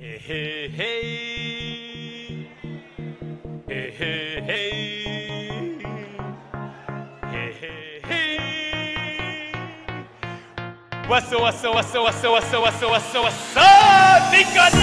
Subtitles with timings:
[0.00, 2.48] Hey, hey, hey.
[3.68, 5.76] Hey, hey, hey.
[7.28, 8.34] Hey, hey, hey.
[11.06, 13.56] What's up, what's up, what's up, what's up, what's up, what's up, what's up, what's
[13.58, 14.80] up, Nicone?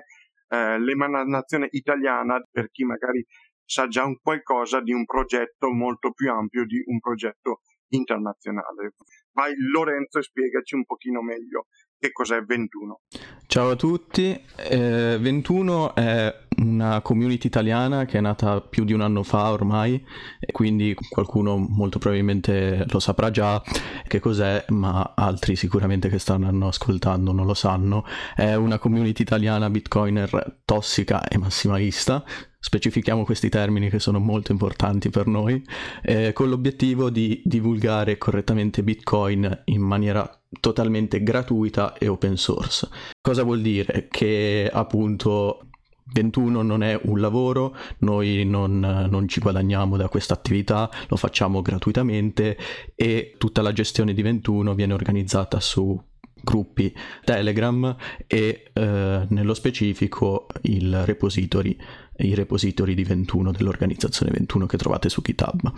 [0.48, 3.24] eh, l'emanazione italiana per chi magari
[3.64, 8.94] sa già un qualcosa di un progetto molto più ampio di un progetto internazionale.
[9.32, 11.66] Vai Lorenzo e spiegaci un pochino meglio
[11.98, 13.00] che cos'è 21.
[13.46, 19.00] Ciao a tutti, eh, 21 è una community italiana che è nata più di un
[19.00, 20.02] anno fa ormai
[20.38, 23.62] e quindi qualcuno molto probabilmente lo saprà già
[24.06, 28.04] che cos'è, ma altri sicuramente che stanno ascoltando non lo sanno.
[28.34, 32.24] È una community italiana bitcoiner tossica e massimalista,
[32.58, 35.62] specifichiamo questi termini che sono molto importanti per noi,
[36.02, 42.88] eh, con l'obiettivo di divulgare correttamente Bitcoin in maniera totalmente gratuita e open source.
[43.20, 44.08] Cosa vuol dire?
[44.10, 45.68] Che appunto
[46.12, 48.78] 21 non è un lavoro, noi non,
[49.10, 52.56] non ci guadagniamo da questa attività, lo facciamo gratuitamente
[52.94, 56.00] e tutta la gestione di 21 viene organizzata su
[56.46, 56.94] gruppi
[57.24, 57.96] Telegram
[58.26, 61.76] e eh, nello specifico il repository,
[62.18, 65.72] i repository di 21 dell'organizzazione 21 che trovate su GitHub.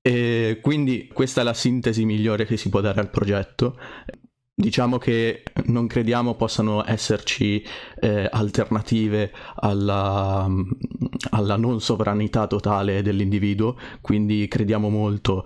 [0.00, 3.78] E quindi questa è la sintesi migliore che si può dare al progetto.
[4.54, 7.64] Diciamo che non crediamo possano esserci
[8.00, 10.46] eh, alternative alla,
[11.30, 15.44] alla, non sovranità totale dell'individuo, quindi crediamo molto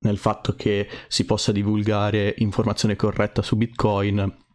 [0.00, 4.48] nel fatto che si possa divulgare informazione corretta su Bitcoin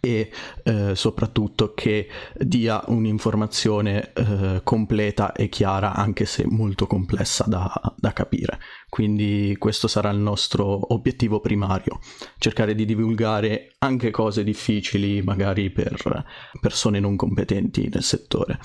[0.00, 0.30] e
[0.64, 8.12] eh, soprattutto che dia un'informazione eh, completa e chiara anche se molto complessa da, da,
[8.12, 8.58] capire.
[8.88, 12.00] Quindi questo sarà il nostro obiettivo primario
[12.38, 16.24] cercare di divulgare anche cose difficili magari per
[16.60, 18.58] persone non competenti nel settore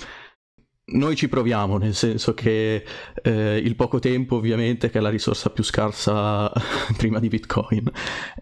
[0.88, 2.84] noi ci proviamo, nel senso che
[3.24, 6.52] eh, il poco tempo ovviamente che è la risorsa più scarsa
[6.96, 7.90] prima di Bitcoin,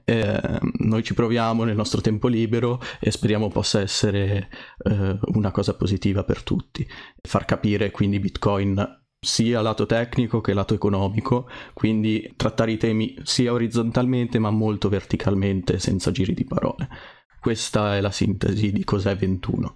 [0.03, 4.49] eh, noi ci proviamo nel nostro tempo libero e speriamo possa essere
[4.83, 6.85] eh, una cosa positiva per tutti,
[7.21, 13.53] far capire quindi Bitcoin sia lato tecnico che lato economico, quindi trattare i temi sia
[13.53, 16.89] orizzontalmente ma molto verticalmente senza giri di parole.
[17.43, 19.75] Questa è la sintesi di cos'è 21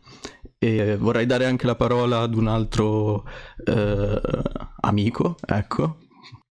[0.58, 3.28] e vorrei dare anche la parola ad un altro
[3.66, 4.22] eh,
[4.80, 5.98] amico, ecco,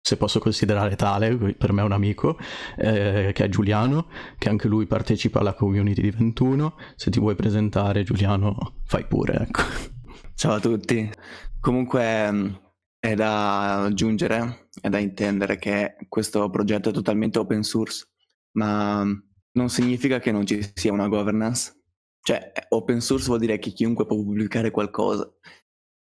[0.01, 2.39] se posso considerare tale, per me è un amico,
[2.79, 4.09] eh, che è Giuliano,
[4.39, 6.77] che anche lui partecipa alla community di 21.
[6.97, 9.65] Se ti vuoi presentare, Giuliano, fai pure, ecco.
[10.35, 11.13] Ciao a tutti.
[11.61, 12.47] Comunque mm,
[12.99, 18.07] è da aggiungere, è da intendere che questo progetto è totalmente open source,
[18.53, 19.05] ma
[19.53, 21.83] non significa che non ci sia una governance
[22.25, 25.29] cioè, open source vuol dire che chiunque può pubblicare qualcosa.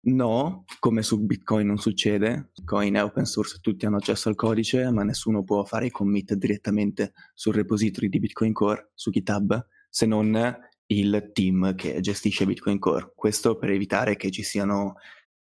[0.02, 2.50] No, come su Bitcoin non succede.
[2.52, 6.34] Bitcoin è open source, tutti hanno accesso al codice, ma nessuno può fare i commit
[6.34, 12.80] direttamente sul repository di Bitcoin Core, su GitHub, se non il team che gestisce Bitcoin
[12.80, 13.12] Core.
[13.14, 14.94] Questo per evitare che ci siano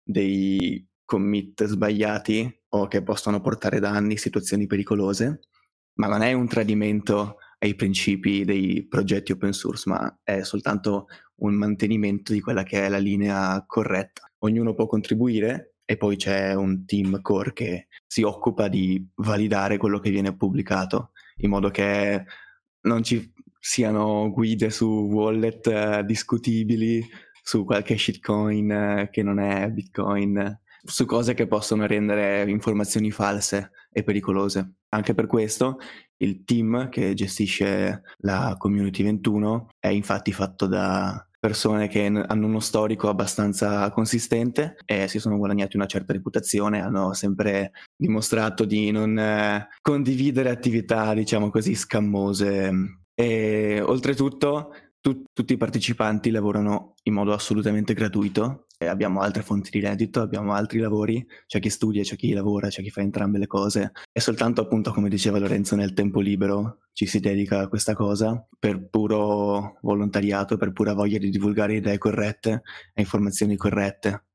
[0.03, 5.47] dei commit sbagliati o che possono portare danni, situazioni pericolose,
[5.93, 11.07] ma non è un tradimento ai principi dei progetti open source, ma è soltanto
[11.37, 14.29] un mantenimento di quella che è la linea corretta.
[14.39, 19.99] Ognuno può contribuire e poi c'è un team core che si occupa di validare quello
[19.99, 22.25] che viene pubblicato, in modo che
[22.81, 27.05] non ci siano guide su wallet uh, discutibili,
[27.41, 28.69] su qualche shitcoin
[29.05, 34.75] uh, che non è Bitcoin su cose che possono rendere informazioni false e pericolose.
[34.89, 35.77] Anche per questo
[36.17, 42.59] il team che gestisce la Community 21 è infatti fatto da persone che hanno uno
[42.59, 49.17] storico abbastanza consistente e si sono guadagnati una certa reputazione, hanno sempre dimostrato di non
[49.17, 52.71] eh, condividere attività, diciamo così, scammose.
[53.13, 54.71] E oltretutto
[55.07, 60.53] tu, tutti i partecipanti lavorano in modo assolutamente gratuito abbiamo altre fonti di reddito, abbiamo
[60.53, 64.19] altri lavori, c'è chi studia, c'è chi lavora, c'è chi fa entrambe le cose e
[64.19, 68.87] soltanto appunto come diceva Lorenzo nel tempo libero ci si dedica a questa cosa per
[68.87, 72.61] puro volontariato, per pura voglia di divulgare idee corrette
[72.93, 74.25] e informazioni corrette.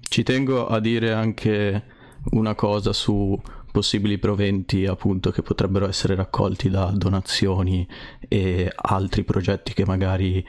[0.00, 1.84] Ci tengo a dire anche
[2.30, 3.40] una cosa su
[3.72, 7.88] possibili proventi appunto che potrebbero essere raccolti da donazioni
[8.32, 10.42] e altri progetti che magari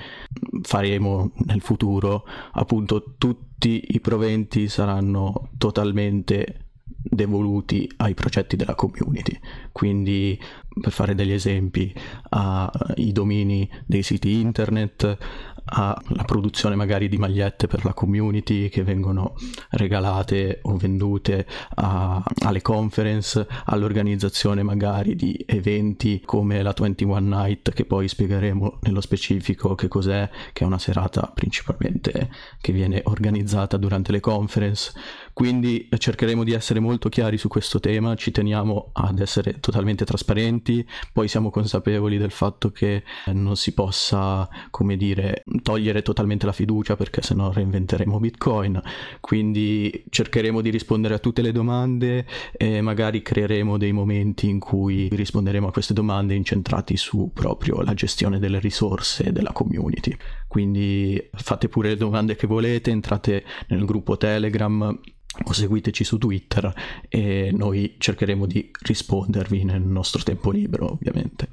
[0.62, 9.38] faremo nel futuro appunto tutti i proventi saranno totalmente devoluti ai progetti della community.
[9.74, 10.40] Quindi
[10.80, 11.94] per fare degli esempi
[12.30, 15.18] ai domini dei siti internet
[15.66, 19.36] alla produzione magari di magliette per la community che vengono
[19.72, 21.46] regalate o vendute
[21.76, 29.02] a, alle conference, all'organizzazione magari di eventi come la 21 Night che poi spiegheremo nello
[29.02, 32.30] specifico che cos'è, che è una serata principalmente
[32.60, 34.92] che viene organizzata durante le conference.
[35.34, 40.88] Quindi cercheremo di essere molto chiari su questo tema, ci teniamo ad essere totalmente trasparenti,
[41.12, 46.96] poi siamo consapevoli del fatto che non si possa, come dire, togliere totalmente la fiducia
[46.96, 48.82] perché sennò reinventeremo Bitcoin.
[49.20, 55.10] Quindi cercheremo di rispondere a tutte le domande e magari creeremo dei momenti in cui
[55.12, 60.16] risponderemo a queste domande incentrati su proprio la gestione delle risorse della community.
[60.48, 65.00] Quindi fate pure le domande che volete, entrate nel gruppo Telegram
[65.46, 66.72] o seguiteci su Twitter
[67.10, 71.48] e noi cercheremo di rispondervi nel nostro tempo libero, ovviamente.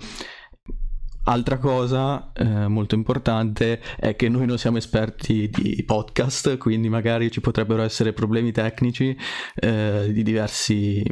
[1.25, 7.31] Altra cosa eh, molto importante è che noi non siamo esperti di podcast, quindi magari
[7.31, 9.17] ci potrebbero essere problemi tecnici
[9.55, 11.03] eh, di diversi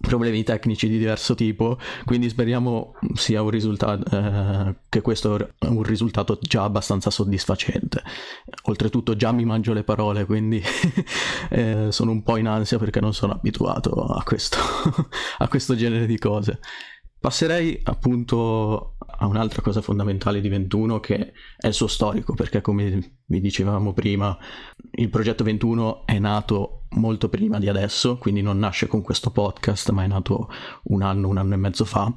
[0.00, 5.82] problemi tecnici di diverso tipo, quindi speriamo sia un risultato eh, che questo è un
[5.82, 8.02] risultato già abbastanza soddisfacente.
[8.64, 10.62] Oltretutto già mi mangio le parole, quindi
[11.50, 14.58] eh, sono un po' in ansia perché non sono abituato a questo,
[15.38, 16.60] a questo genere di cose.
[17.20, 23.18] Passerei appunto a un'altra cosa fondamentale di 21 che è il suo storico, perché come
[23.24, 24.36] vi dicevamo prima,
[24.92, 29.90] il progetto 21 è nato molto prima di adesso, quindi non nasce con questo podcast,
[29.90, 30.48] ma è nato
[30.84, 32.12] un anno, un anno e mezzo fa,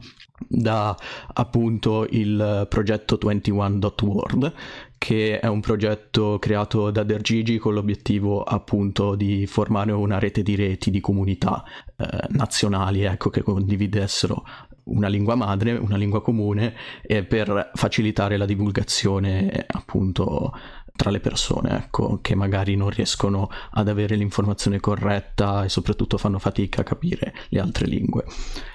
[0.48, 0.96] da
[1.34, 4.54] appunto il progetto 21.world,
[4.98, 10.56] che è un progetto creato da Dergigi con l'obiettivo appunto di formare una rete di
[10.56, 11.64] reti di comunità
[11.98, 14.44] eh, nazionali, ecco, che condividessero
[14.86, 20.54] una lingua madre, una lingua comune e per facilitare la divulgazione appunto
[21.02, 26.38] tra le persone, ecco, che magari non riescono ad avere l'informazione corretta e soprattutto fanno
[26.38, 28.24] fatica a capire le altre lingue.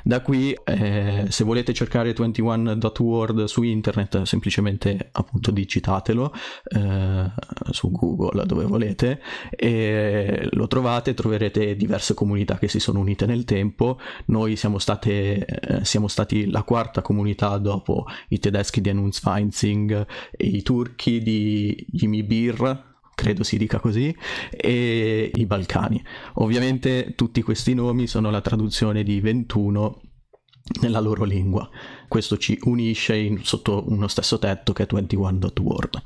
[0.02, 6.32] Da qui, eh, se volete cercare 21.word su internet, semplicemente appunto digitatelo
[6.64, 7.30] eh,
[7.70, 9.20] su Google dove volete
[9.50, 14.00] e lo trovate, troverete diverse comunità che si sono unite nel tempo.
[14.26, 20.44] Noi siamo, state, eh, siamo stati la quarta comunità dopo i tedeschi di Annunzfeinzing e
[20.44, 24.14] i turchi di Jimmy Bir, credo si dica così,
[24.50, 26.02] e i Balcani.
[26.34, 30.00] Ovviamente tutti questi nomi sono la traduzione di 21
[30.80, 31.68] nella loro lingua.
[32.08, 36.02] Questo ci unisce in, sotto uno stesso tetto che è 21.world.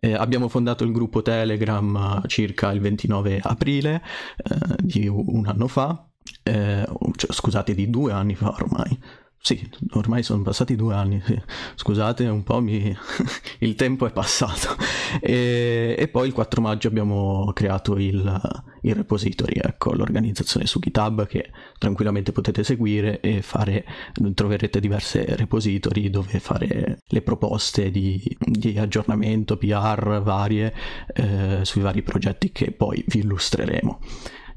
[0.00, 4.02] Eh, abbiamo fondato il gruppo Telegram circa il 29 aprile
[4.36, 6.08] eh, di un anno fa,
[6.42, 8.98] eh, cioè, scusate, di due anni fa ormai,
[9.42, 11.40] sì, ormai sono passati due anni, sì.
[11.74, 12.94] scusate un po', mi...
[13.60, 14.76] il tempo è passato.
[15.18, 18.40] E, e, poi il 4 maggio abbiamo creato il,
[18.82, 23.86] il, repository, ecco, l'organizzazione su GitHub che tranquillamente potete seguire e fare,
[24.34, 30.74] troverete diverse repository dove fare le proposte di, di aggiornamento, PR varie
[31.14, 34.00] eh, sui vari progetti che poi vi illustreremo.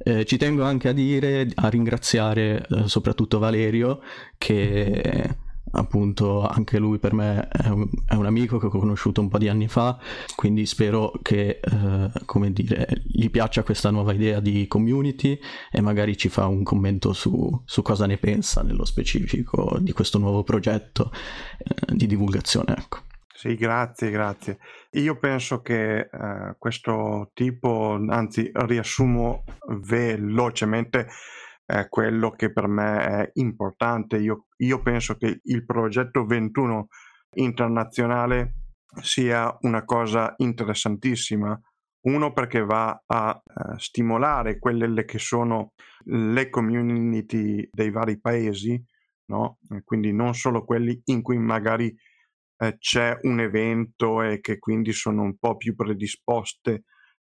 [0.05, 4.01] Eh, ci tengo anche a dire, a ringraziare eh, soprattutto Valerio
[4.37, 5.37] che
[5.75, 9.37] appunto anche lui per me è un, è un, amico che ho conosciuto un po'
[9.37, 9.97] di anni fa,
[10.35, 15.39] quindi spero che eh, come dire, gli piaccia questa nuova idea di community
[15.71, 20.17] e magari ci fa un commento su, su cosa ne pensa nello specifico di questo
[20.17, 21.11] nuovo progetto
[21.57, 22.75] eh, di divulgazione.
[22.77, 23.12] Ecco.
[23.43, 24.57] Sì, grazie, grazie.
[24.91, 29.43] Io penso che eh, questo tipo, anzi, riassumo
[29.83, 31.09] velocemente
[31.65, 34.15] eh, quello che per me è importante.
[34.15, 36.87] Io, io penso che il progetto 21
[37.35, 38.53] internazionale
[39.01, 41.59] sia una cosa interessantissima.
[42.03, 45.73] Uno perché va a uh, stimolare quelle che sono
[46.05, 48.81] le community dei vari paesi,
[49.25, 49.57] no?
[49.83, 51.93] quindi non solo quelli in cui magari
[52.57, 56.83] eh, c'è un evento e che quindi sono un po' più predisposte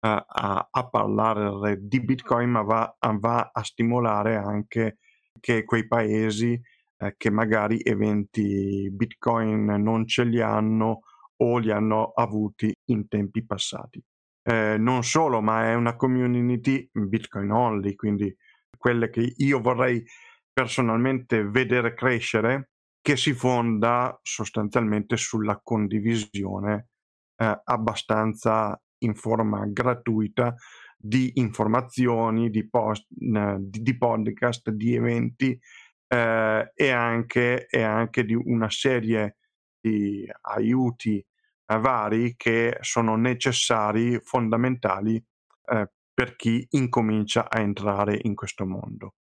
[0.04, 4.99] a, a, parlare di Bitcoin, ma va, va, a stimolare anche
[5.40, 6.61] che quei paesi
[6.99, 11.00] eh, che magari eventi Bitcoin non ce li hanno
[11.37, 14.02] o li hanno avuti in tempi passati.
[14.43, 18.35] Eh, non solo, ma è una community Bitcoin only, quindi
[18.76, 20.04] quelle che io vorrei
[20.52, 22.73] personalmente vedere crescere,
[23.04, 26.88] che si fonda sostanzialmente sulla condivisione
[27.37, 30.54] eh, abbastanza in forma gratuita
[30.96, 35.61] di informazioni, di, post, eh, di, di podcast, di eventi
[36.08, 39.37] eh, e, anche, e, anche, di una serie
[39.78, 45.23] di aiuti eh, vari che sono necessari, fondamentali
[45.66, 49.16] eh, per chi incomincia a entrare in questo mondo.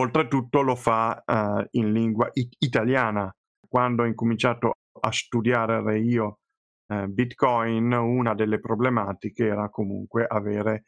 [0.00, 3.32] Oltretutto lo fa eh, in lingua it- italiana.
[3.68, 6.38] Quando ho incominciato a studiare io
[6.86, 10.84] eh, Bitcoin, una delle problematiche era comunque avere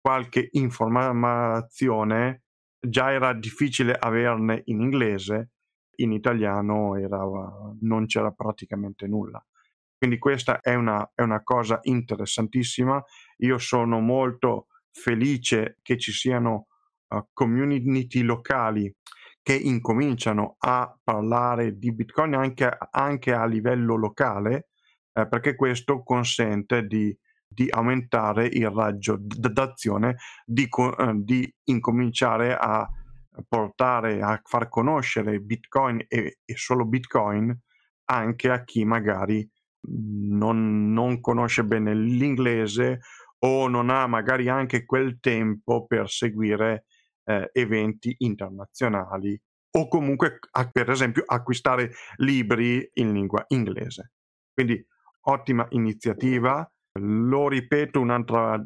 [0.00, 2.42] qualche informazione,
[2.78, 5.50] già era difficile averne in inglese,
[5.96, 7.20] in italiano era,
[7.80, 9.44] non c'era praticamente nulla.
[9.98, 13.02] Quindi questa è una, è una cosa interessantissima.
[13.38, 16.66] Io sono molto felice che ci siano
[17.12, 18.92] uh, community locali
[19.42, 24.68] che incominciano a parlare di Bitcoin anche, anche a livello locale
[25.12, 27.14] eh, perché questo consente di,
[27.46, 32.88] di, aumentare il raggio d'azione, di, eh, di, incominciare a
[33.48, 37.56] portare a far conoscere Bitcoin e, e solo Bitcoin
[38.04, 39.48] anche a chi magari
[39.88, 43.00] non, non conosce bene l'inglese
[43.40, 46.84] o non ha magari anche quel tempo per seguire
[47.24, 49.40] eh, eventi internazionali
[49.74, 50.38] o comunque
[50.70, 54.12] per esempio acquistare libri in lingua inglese.
[54.52, 54.84] Quindi
[55.22, 56.66] ottima iniziativa.
[56.98, 58.62] Lo ripeto un'altra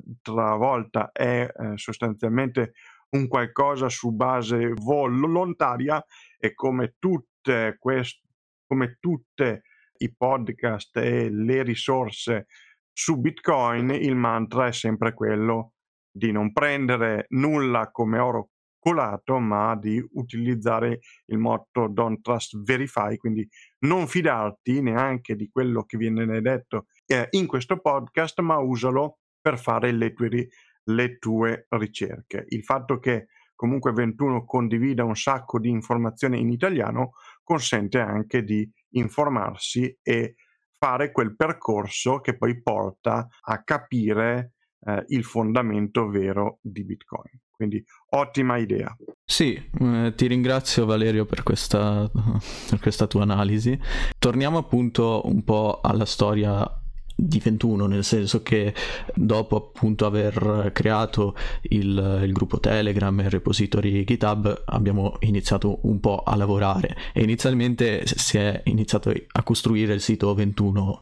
[0.57, 2.73] volta, è eh, sostanzialmente
[3.11, 6.05] un qualcosa su base volontaria
[6.37, 8.27] e come tutte queste
[8.67, 9.63] come tutte
[9.99, 12.47] i podcast e le risorse
[12.93, 15.75] su Bitcoin, il mantra è sempre quello
[16.17, 23.17] di non prendere nulla come oro colato, ma di utilizzare il motto don't trust verify,
[23.17, 23.47] quindi
[23.81, 29.59] non fidarti neanche di quello che viene detto eh, in questo podcast, ma usalo per
[29.59, 30.49] fare le tue,
[30.85, 32.45] le tue ricerche.
[32.49, 38.71] Il fatto che comunque 21 condivida un sacco di informazioni in italiano consente anche di
[38.91, 40.37] informarsi e
[40.79, 44.53] fare quel percorso che poi porta a capire
[44.87, 47.41] eh, il fondamento vero di Bitcoin.
[47.51, 48.95] Quindi ottima idea.
[49.25, 52.09] Sì, eh, ti ringrazio Valerio per questa,
[52.69, 53.79] per questa tua analisi.
[54.19, 56.71] Torniamo appunto un po' alla storia
[57.19, 58.75] di 21, nel senso che
[59.15, 65.99] dopo appunto aver creato il, il, gruppo Telegram e il repository GitHub abbiamo iniziato un
[65.99, 71.01] po' a lavorare e inizialmente si è iniziato a costruire il sito 21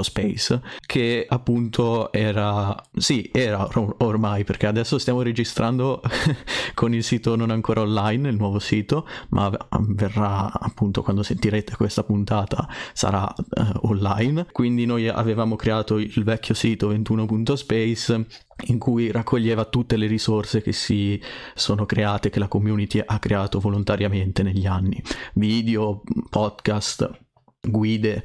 [0.00, 6.00] Space che appunto era sì era or- ormai perché adesso stiamo registrando
[6.74, 12.02] con il sito non ancora online il nuovo sito ma verrà appunto quando sentirete questa
[12.02, 14.46] puntata sarà uh, online.
[14.52, 18.26] Quindi noi avevamo creato il vecchio sito 21.space
[18.66, 21.20] in cui raccoglieva tutte le risorse che si
[21.54, 25.02] sono create che la community ha creato volontariamente negli anni.
[25.34, 27.24] Video podcast
[27.68, 28.24] guide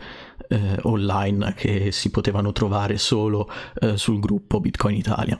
[0.52, 5.40] eh, online che si potevano trovare solo eh, sul gruppo Bitcoin Italia.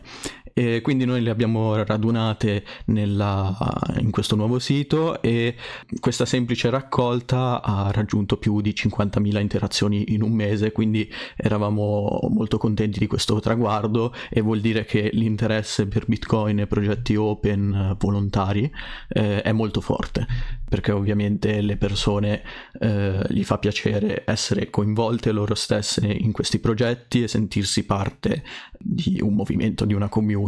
[0.54, 3.56] E quindi noi le abbiamo radunate nella,
[4.00, 5.56] in questo nuovo sito e
[6.00, 12.58] questa semplice raccolta ha raggiunto più di 50.000 interazioni in un mese, quindi eravamo molto
[12.58, 18.70] contenti di questo traguardo e vuol dire che l'interesse per Bitcoin e progetti open volontari
[19.10, 20.28] eh, è molto forte,
[20.68, 22.42] perché ovviamente le persone
[22.80, 28.44] eh, gli fa piacere essere coinvolte loro stesse in questi progetti e sentirsi parte
[28.78, 30.40] di un movimento, di una community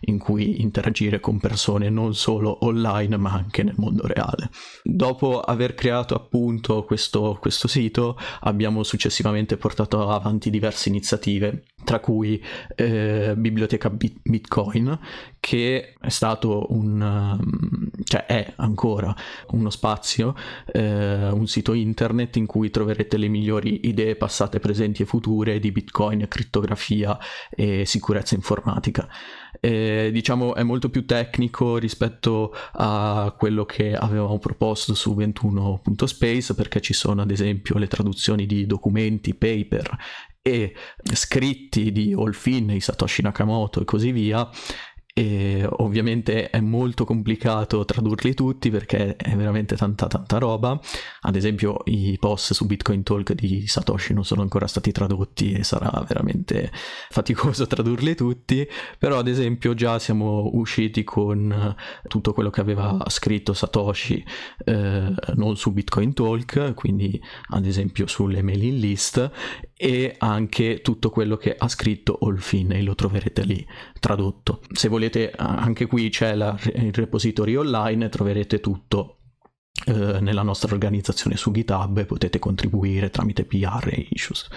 [0.00, 4.50] in cui interagire con persone non solo online ma anche nel mondo reale.
[4.82, 12.42] Dopo aver creato appunto questo, questo sito abbiamo successivamente portato avanti diverse iniziative tra cui
[12.74, 14.98] eh, Biblioteca Bitcoin,
[15.40, 19.14] che è stato un, um, cioè è ancora
[19.52, 20.34] uno spazio,
[20.72, 25.72] eh, un sito internet in cui troverete le migliori idee passate, presenti e future di
[25.72, 27.16] Bitcoin, crittografia
[27.48, 29.08] e sicurezza informatica.
[29.60, 36.80] Eh, diciamo è molto più tecnico rispetto a quello che avevamo proposto su 21.space perché
[36.80, 39.96] ci sono ad esempio le traduzioni di documenti, paper
[40.42, 40.74] e
[41.12, 44.48] scritti di Olfin, Satoshi Nakamoto e così via
[45.18, 50.78] e ovviamente è molto complicato tradurli tutti perché è veramente tanta tanta roba.
[51.22, 55.64] Ad esempio i post su Bitcoin Talk di Satoshi non sono ancora stati tradotti e
[55.64, 56.70] sarà veramente
[57.10, 58.64] faticoso tradurli tutti.
[58.96, 61.74] Però ad esempio già siamo usciti con
[62.06, 64.24] tutto quello che aveva scritto Satoshi
[64.66, 69.30] eh, non su Bitcoin Talk quindi ad esempio sulle mailing list
[69.80, 73.64] e anche tutto quello che ha scritto Olfin e lo troverete lì
[74.00, 74.60] tradotto.
[74.72, 79.18] Se volete anche qui c'è la, il repository online, troverete tutto
[79.86, 84.48] eh, nella nostra organizzazione su GitHub e potete contribuire tramite PR e issues.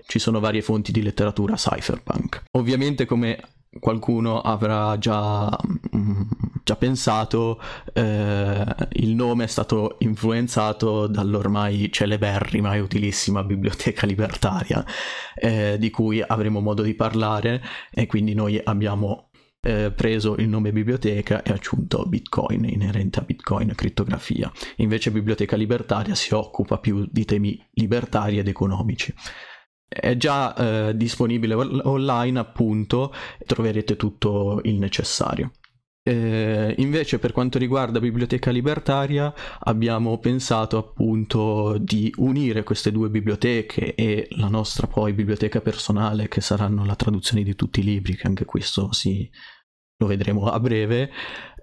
[0.05, 2.43] Ci sono varie fonti di letteratura cypherpunk.
[2.51, 3.39] Ovviamente come
[3.81, 5.49] qualcuno avrà già,
[5.97, 6.23] mm,
[6.63, 7.61] già pensato,
[7.93, 14.85] eh, il nome è stato influenzato dall'ormai celeberrima e utilissima biblioteca libertaria,
[15.35, 19.31] eh, di cui avremo modo di parlare e quindi noi abbiamo
[19.65, 24.53] eh, preso il nome biblioteca e aggiunto Bitcoin inerente a Bitcoin crittografia.
[24.77, 29.15] Invece Biblioteca Libertaria si occupa più di temi libertari ed economici
[29.89, 33.13] è già eh, disponibile online appunto
[33.47, 35.53] troverete tutto il necessario.
[36.07, 43.95] Eh, invece per quanto riguarda Biblioteca Libertaria abbiamo pensato appunto di unire queste due biblioteche
[43.95, 48.27] e la nostra poi biblioteca personale che saranno la traduzione di tutti i libri che
[48.27, 49.31] anche questo si,
[49.97, 51.11] lo vedremo a breve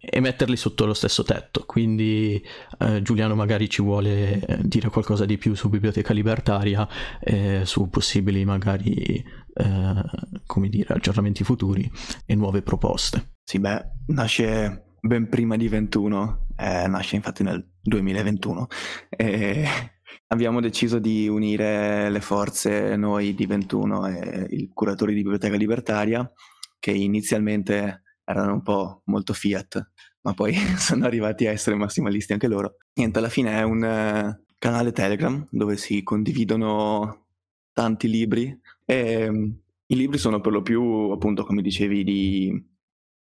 [0.03, 1.63] e metterli sotto lo stesso tetto.
[1.65, 2.43] Quindi
[2.79, 6.87] eh, Giuliano magari ci vuole eh, dire qualcosa di più su Biblioteca Libertaria
[7.19, 10.03] e su possibili magari eh,
[10.45, 11.89] come dire aggiornamenti futuri
[12.25, 13.33] e nuove proposte.
[13.43, 18.67] Sì, beh, nasce ben prima di 21, eh, nasce infatti nel 2021
[19.09, 19.65] e
[20.27, 26.29] abbiamo deciso di unire le forze noi di 21 e i curatori di Biblioteca Libertaria
[26.79, 29.91] che inizialmente erano un po' molto fiat,
[30.21, 32.77] ma poi sono arrivati a essere massimalisti anche loro.
[32.93, 37.27] Niente, alla fine è un uh, canale Telegram dove si condividono
[37.73, 42.65] tanti libri e um, i libri sono per lo più, appunto, come dicevi, di,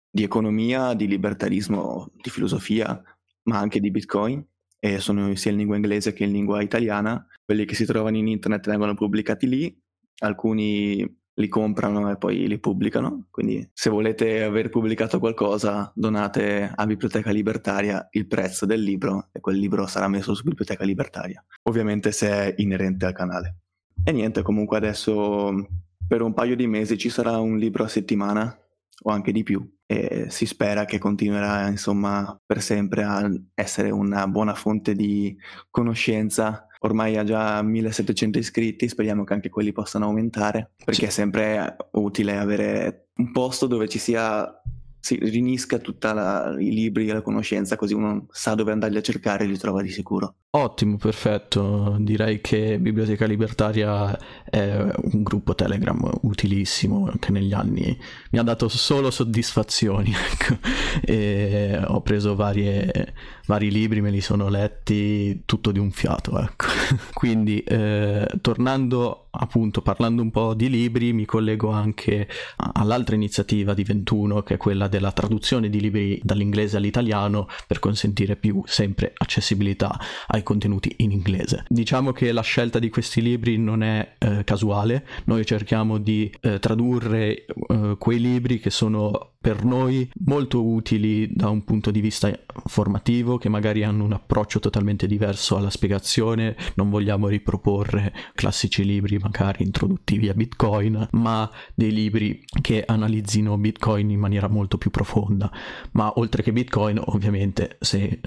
[0.09, 3.01] di economia, di libertarismo, di filosofia,
[3.43, 4.45] ma anche di Bitcoin
[4.79, 7.27] e sono sia in lingua inglese che in lingua italiana.
[7.43, 9.81] Quelli che si trovano in internet vengono pubblicati lì,
[10.19, 11.03] alcuni
[11.35, 13.27] li comprano e poi li pubblicano.
[13.29, 19.39] Quindi se volete aver pubblicato qualcosa, donate a Biblioteca Libertaria il prezzo del libro e
[19.39, 21.43] quel libro sarà messo su Biblioteca Libertaria.
[21.63, 23.55] Ovviamente se è inerente al canale.
[24.03, 25.67] E niente, comunque adesso
[26.07, 28.57] per un paio di mesi ci sarà un libro a settimana
[29.03, 34.27] o anche di più e si spera che continuerà insomma per sempre a essere una
[34.27, 35.35] buona fonte di
[35.69, 41.75] conoscenza ormai ha già 1700 iscritti, speriamo che anche quelli possano aumentare, perché è sempre
[41.91, 44.61] utile avere un posto dove ci sia
[45.05, 49.43] si rinisca tutti i libri e la conoscenza, così uno sa dove andarli a cercare
[49.43, 50.37] e li trova di sicuro.
[50.49, 51.95] Ottimo, perfetto.
[51.99, 54.17] Direi che Biblioteca Libertaria
[54.49, 57.95] è un gruppo Telegram utilissimo che negli anni
[58.31, 60.11] mi ha dato solo soddisfazioni.
[60.25, 61.93] Ecco.
[61.93, 63.13] ho preso varie,
[63.45, 66.39] vari libri, me li sono letti tutto di un fiato.
[66.39, 66.65] Ecco.
[67.13, 72.27] Quindi, eh, tornando appunto parlando un po' di libri mi collego anche
[72.73, 78.35] all'altra iniziativa di 21 che è quella della traduzione di libri dall'inglese all'italiano per consentire
[78.35, 81.65] più sempre accessibilità ai contenuti in inglese.
[81.67, 86.59] Diciamo che la scelta di questi libri non è eh, casuale, noi cerchiamo di eh,
[86.59, 92.35] tradurre eh, quei libri che sono per noi molto utili da un punto di vista
[92.65, 99.19] formativo, che magari hanno un approccio totalmente diverso alla spiegazione, non vogliamo riproporre classici libri
[99.19, 105.51] magari introduttivi a Bitcoin, ma dei libri che analizzino Bitcoin in maniera molto più profonda.
[105.91, 108.21] Ma oltre che Bitcoin, ovviamente, se eh,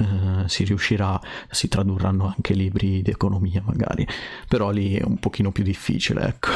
[0.46, 4.06] si riuscirà, si tradurranno anche libri di economia magari,
[4.46, 6.50] però lì è un pochino più difficile, ecco.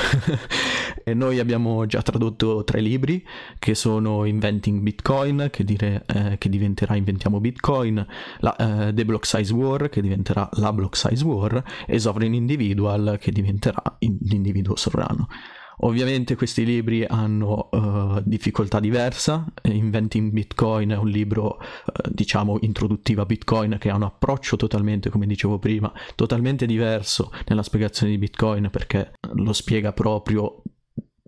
[1.03, 3.27] e noi abbiamo già tradotto tre libri
[3.59, 8.07] che sono Invent Inventing Bitcoin, che, dire, eh, che diventerà Inventiamo Bitcoin,
[8.41, 13.17] la, eh, The Block Size War, che diventerà la Block Size War, e Sovereign Individual,
[13.19, 15.29] che diventerà l'individuo sovrano.
[15.85, 23.23] Ovviamente questi libri hanno uh, difficoltà diversa, Inventing Bitcoin è un libro uh, diciamo introduttivo
[23.23, 28.19] a Bitcoin che ha un approccio totalmente, come dicevo prima, totalmente diverso nella spiegazione di
[28.19, 30.62] Bitcoin perché lo spiega proprio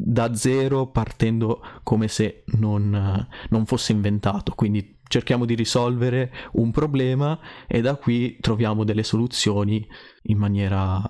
[0.06, 4.52] da zero partendo come se non, non, fosse inventato.
[4.54, 9.86] Quindi cerchiamo di risolvere un problema e da qui troviamo delle soluzioni
[10.24, 11.02] in maniera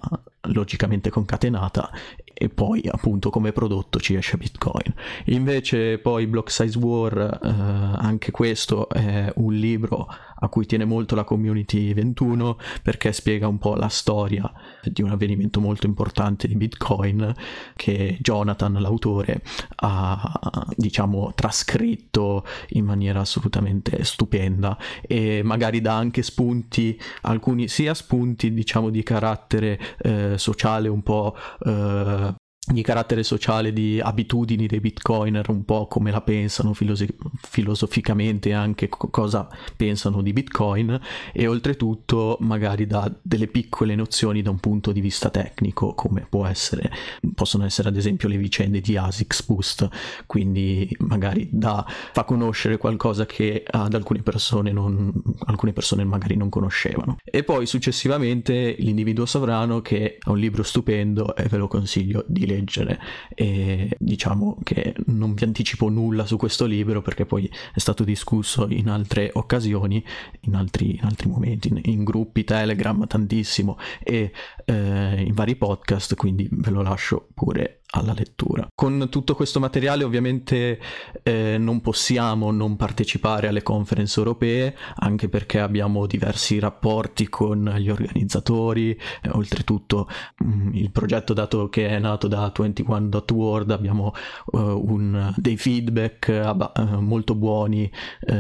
[0.49, 1.91] logicamente concatenata
[2.35, 4.93] e poi appunto come prodotto ci esce Bitcoin.
[5.27, 10.09] Invece poi Block Size War, eh, anche questo è un libro
[10.45, 14.51] a cui tiene molto la community 21 perché spiega un po' la storia
[14.83, 17.35] di un avvenimento molto importante di Bitcoin
[17.77, 19.43] che Jonathan, l'autore,
[19.77, 28.53] ha diciamo trascritto in maniera assolutamente stupenda e magari dà anche spunti, alcuni sia spunti
[28.53, 32.34] diciamo di carattere eh, sociale un po' eh,
[32.67, 37.05] di carattere sociale, di abitudini dei bitcoiner, un po' come la pensano filoso-
[37.43, 39.47] filosoficamente, anche co- cosa
[39.77, 40.99] pensano di bitcoin
[41.33, 46.91] e oltretutto magari da delle piccole nozioni da un punto di vista tecnico, come essere,
[47.35, 49.89] possono essere ad esempio le vicende di ASICS Boost,
[50.27, 55.13] quindi magari da, fa conoscere qualcosa che ad alcune persone, non,
[55.47, 57.19] alcune persone magari non conoscevano.
[57.23, 62.41] E poi successivamente l'individuo sovrano che è un libro stupendo e ve lo consiglio di
[62.41, 63.01] leggere leggere.
[63.35, 68.67] E diciamo che non vi anticipo nulla su questo libro perché poi è stato discusso
[68.69, 70.05] in altre occasioni,
[70.41, 73.79] in altri, in altri momenti, in, in, gruppi Telegram tantissimo.
[74.03, 74.33] E
[74.65, 78.67] eh, in vari podcast, quindi ve lo lascio pure alla lettura.
[78.75, 80.81] Con tutto questo materiale ovviamente
[81.23, 87.89] eh, non possiamo non partecipare alle conference europee, anche perché abbiamo diversi rapporti con gli
[87.89, 94.13] organizzatori, eh, oltretutto mh, mm, il progetto dato che è nato da 21.world abbiamo
[94.47, 97.91] uh, un, dei feedback uh, molto buoni
[98.27, 98.33] uh,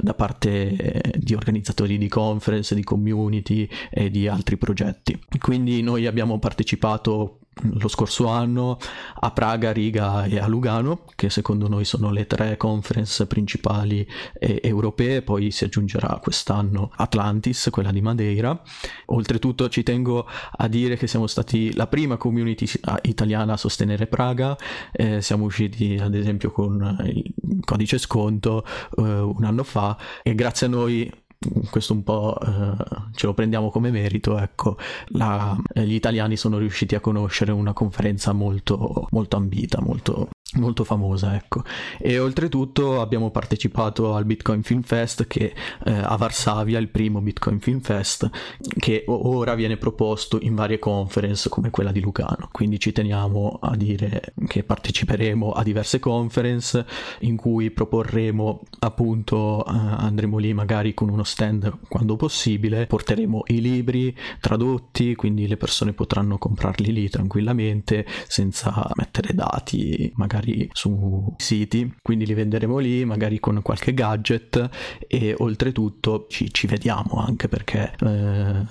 [0.00, 5.18] da parte di organizzatori di conference, di community e di altri progetti.
[5.48, 8.76] Quindi noi abbiamo partecipato lo scorso anno
[9.18, 14.06] a Praga, Riga e a Lugano, che secondo noi sono le tre conference principali
[14.38, 18.60] eh, europee, poi si aggiungerà quest'anno Atlantis, quella di Madeira.
[19.06, 22.66] Oltretutto ci tengo a dire che siamo stati la prima community
[23.04, 24.54] italiana a sostenere Praga,
[24.92, 28.66] eh, siamo usciti ad esempio con il codice sconto
[28.98, 29.96] eh, un anno fa.
[30.22, 31.10] E grazie a noi
[31.70, 32.74] questo un po' eh,
[33.14, 34.76] ce lo prendiamo come merito, ecco,
[35.08, 41.34] la, gli italiani sono riusciti a conoscere una conferenza molto, molto ambita, molto, molto famosa,
[41.34, 41.62] ecco.
[41.98, 45.52] E oltretutto abbiamo partecipato al Bitcoin Film Fest che
[45.84, 48.28] eh, a Varsavia, il primo Bitcoin Film Fest,
[48.78, 52.48] che ora viene proposto in varie conference come quella di Lugano.
[52.50, 56.86] Quindi ci teniamo a dire che parteciperemo a diverse conference
[57.20, 63.60] in cui proporremo appunto eh, andremo lì magari con uno stand quando possibile, porteremo i
[63.60, 70.37] libri tradotti, quindi le persone potranno comprarli lì tranquillamente senza mettere dati magari
[70.72, 74.68] su siti, quindi li venderemo lì magari con qualche gadget
[75.06, 78.66] e oltretutto ci, ci vediamo anche perché eh,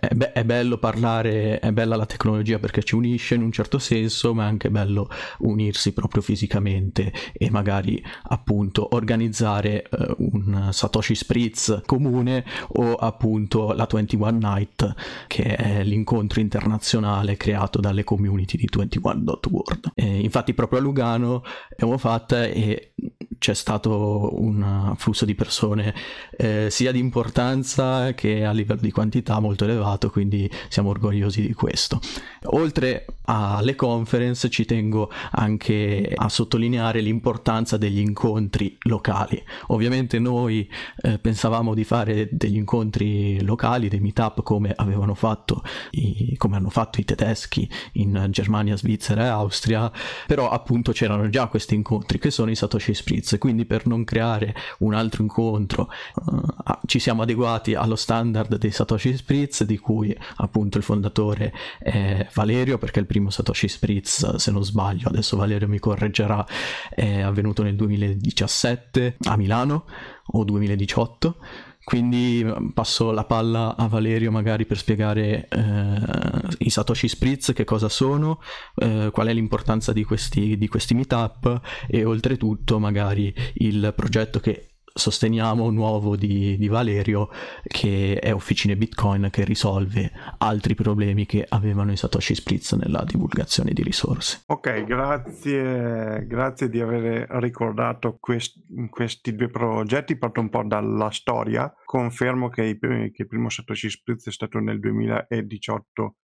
[0.00, 3.78] è, be- è bello parlare, è bella la tecnologia perché ci unisce in un certo
[3.78, 11.14] senso, ma è anche bello unirsi proprio fisicamente e magari appunto organizzare eh, un Satoshi
[11.14, 14.94] Spritz comune o appunto la 21 Night
[15.26, 19.92] che è l'incontro internazionale creato dalle community di 21.world.
[19.94, 22.92] E infatti proprio a Lugano abbiamo fatta e
[23.38, 25.94] c'è stato un flusso di persone
[26.36, 31.54] eh, sia di importanza che a livello di quantità molto elevato, quindi siamo orgogliosi di
[31.54, 32.00] questo.
[32.44, 39.40] Oltre alle conference ci tengo anche a sottolineare l'importanza degli incontri locali.
[39.68, 40.68] Ovviamente noi
[41.02, 46.70] eh, pensavamo di fare degli incontri locali, dei meetup come avevano fatto i, come hanno
[46.70, 49.92] fatto i tedeschi in Germania, Svizzera e Austria,
[50.26, 54.54] però appunto c'erano già questi incontri che sono i Satoshi Spritz, quindi per non creare
[54.78, 60.78] un altro incontro uh, ci siamo adeguati allo standard dei Satoshi Spritz di cui appunto
[60.78, 65.78] il fondatore è Valerio perché il primo Satoshi Spritz se non sbaglio adesso Valerio mi
[65.78, 66.46] correggerà
[66.88, 69.84] è avvenuto nel 2017 a Milano
[70.32, 71.36] o 2018
[71.82, 77.88] quindi passo la palla a Valerio magari per spiegare eh, i Satoshi Spritz, che cosa
[77.88, 78.40] sono,
[78.76, 84.69] eh, qual è l'importanza di questi, di questi meetup e oltretutto magari il progetto che
[84.92, 87.30] sosteniamo nuovo di, di, Valerio
[87.62, 93.72] che è Officine Bitcoin che risolve altri problemi che avevano i Satoshi Spritz nella divulgazione
[93.72, 94.42] di risorse.
[94.46, 98.58] Ok, grazie, grazie di aver ricordato quest,
[98.90, 104.28] questi due progetti, parto un po' dalla storia, confermo che, che il primo Satoshi Spritz
[104.28, 106.14] è stato nel 2018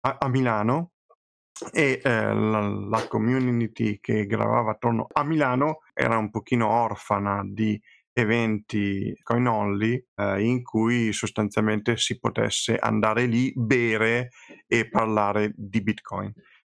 [0.00, 0.92] a, a Milano
[1.72, 7.80] e eh, la, la community che gravava attorno a Milano era un pochino orfana di
[8.14, 14.30] eventi coin only eh, in cui sostanzialmente si potesse andare lì, bere
[14.66, 16.32] e parlare di Bitcoin.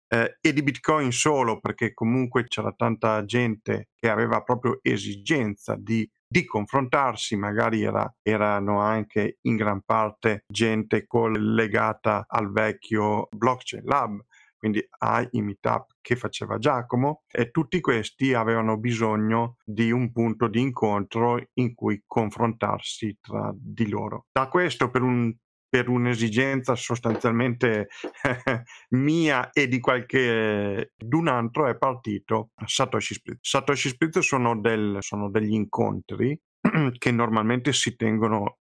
[0.09, 6.09] Eh, e di Bitcoin solo perché comunque c'era tanta gente che aveva proprio esigenza di,
[6.27, 14.25] di confrontarsi, magari era, erano anche in gran parte gente collegata al vecchio blockchain lab
[14.66, 20.61] quindi ai meetup che faceva Giacomo e tutti questi avevano bisogno di un punto di
[20.61, 24.26] incontro in cui confrontarsi tra di loro.
[24.33, 25.33] Da questo per un
[25.68, 27.88] per un'esigenza sostanzialmente
[28.90, 33.38] mia e di qualche d'un altro è partito Satoshi Split.
[33.40, 36.38] Satoshi Split sono, del, sono degli incontri
[36.96, 38.59] che normalmente si tengono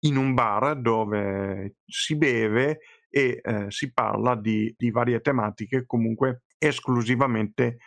[0.00, 6.44] in un bar dove si beve e eh, si parla di, di, varie tematiche comunque
[6.58, 7.78] esclusivamente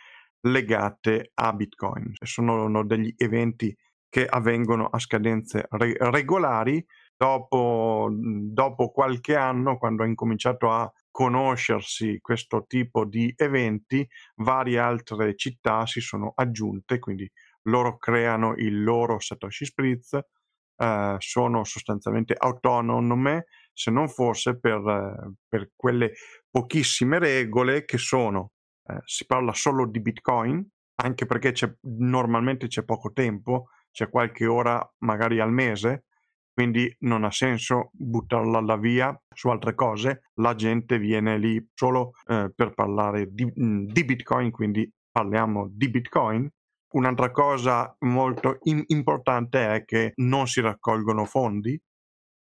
[0.42, 2.12] legate a Bitcoin.
[2.22, 3.74] Sono degli eventi
[4.08, 6.84] che avvengono a scadenze re- regolari.
[7.16, 14.06] Dopo, dopo qualche anno, quando ha incominciato a conoscersi questo tipo di eventi,
[14.36, 17.30] varie altre città si sono aggiunte, quindi
[17.62, 20.18] loro creano il loro Satoshi Spritz,
[20.76, 26.12] eh, sono sostanzialmente autonome se non fosse per, per quelle
[26.48, 28.52] pochissime regole che sono,
[28.86, 30.64] eh, si parla solo di Bitcoin,
[30.96, 36.04] anche perché c'è, normalmente c'è poco tempo, c'è qualche ora magari al mese,
[36.52, 42.52] quindi non ha senso buttarla via su altre cose, la gente viene lì solo eh,
[42.54, 46.48] per parlare di, di, Bitcoin, quindi parliamo di Bitcoin.
[46.94, 51.80] Un'altra cosa molto in- importante è che non si raccolgono fondi,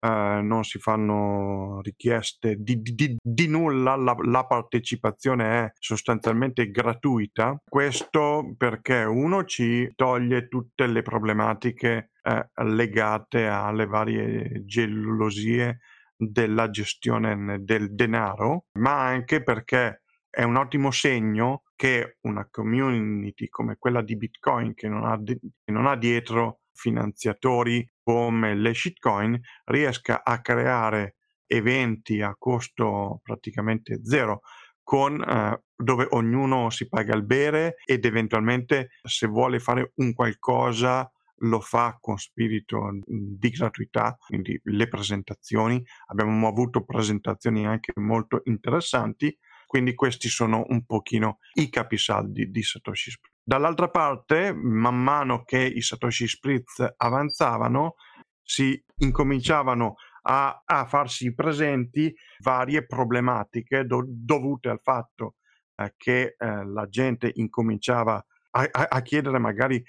[0.03, 7.61] eh, non si fanno richieste di, di, di nulla, la, la, partecipazione è sostanzialmente gratuita.
[7.63, 15.79] Questo perché uno ci toglie tutte le problematiche eh, legate alle varie gelosie
[16.17, 23.75] della gestione del denaro, ma anche perché è un ottimo segno che una community come
[23.77, 30.23] quella di Bitcoin, che non ha, che non ha dietro finanziatori come le shitcoin riesca
[30.23, 34.41] a creare eventi a costo praticamente zero
[34.81, 41.11] con, eh, dove ognuno si paga il bere ed eventualmente se vuole fare un qualcosa
[41.43, 49.35] lo fa con spirito di gratuità, quindi le presentazioni, abbiamo avuto presentazioni anche molto interessanti,
[49.71, 53.35] quindi questi sono un pochino i capisaldi di Satoshi Spritz.
[53.41, 57.95] Dall'altra parte, man mano che i Satoshi Spritz avanzavano,
[58.43, 65.35] si incominciavano a, a farsi presenti varie problematiche do, dovute al fatto
[65.77, 69.81] eh, che eh, la gente incominciava a, a, a chiedere magari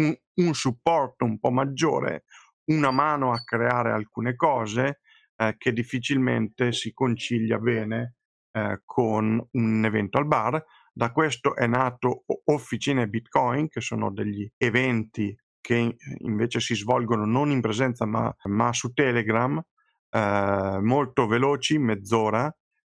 [0.00, 2.24] un, un, supporto un po' maggiore,
[2.70, 5.00] una mano a creare alcune cose
[5.36, 8.14] eh, che difficilmente si concilia bene
[8.52, 10.62] eh, con un evento al bar.
[10.92, 17.50] Da questo è nato Officine Bitcoin, che sono degli eventi che invece si svolgono non
[17.50, 19.62] in presenza ma, ma su Telegram,
[20.10, 22.54] eh, molto veloci, mezz'ora,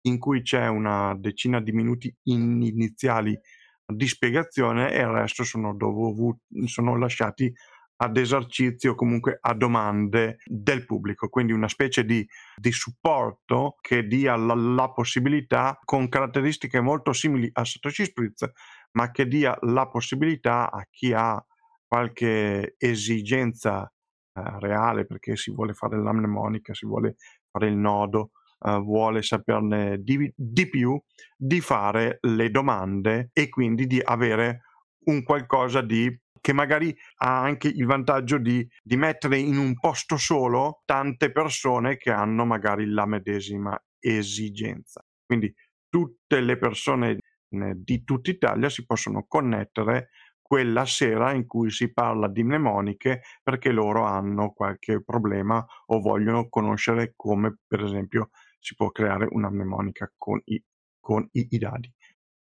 [0.06, 3.38] in cui c'è una decina di minuti in iniziali
[3.86, 7.52] di spiegazione e il resto sono, dovuti, sono lasciati
[7.96, 12.26] ad esercizi o comunque a domande del pubblico, quindi una specie di,
[12.56, 18.50] di supporto che dia la, la, possibilità, con caratteristiche molto simili a Satoshi Spritz,
[18.92, 21.42] ma che dia la possibilità a chi ha
[21.86, 27.16] qualche esigenza eh, reale perché si vuole fare l'amnemonica, si vuole
[27.50, 28.30] fare il nodo,
[28.60, 31.00] eh, vuole saperne di, di più,
[31.36, 34.62] di fare le domande e quindi di avere
[35.06, 36.10] un qualcosa di
[36.44, 41.96] che magari ha anche il vantaggio di, di, mettere in un posto solo tante persone
[41.96, 45.02] che hanno magari la medesima esigenza.
[45.24, 45.50] Quindi
[45.88, 47.16] tutte le persone
[47.48, 50.10] di tutta Italia si possono connettere
[50.42, 56.50] quella sera in cui si parla di mnemoniche perché loro hanno qualche problema o vogliono
[56.50, 58.28] conoscere come per esempio
[58.58, 60.62] si può creare una mnemonica con i,
[61.00, 61.90] con i, i dadi.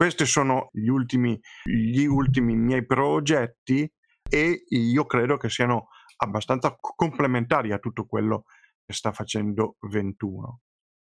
[0.04, 3.90] Questi sono gli ultimi, gli ultimi miei progetti
[4.28, 5.86] e io credo che siano
[6.18, 8.44] abbastanza complementari a tutto quello
[8.84, 10.60] che sta facendo 21.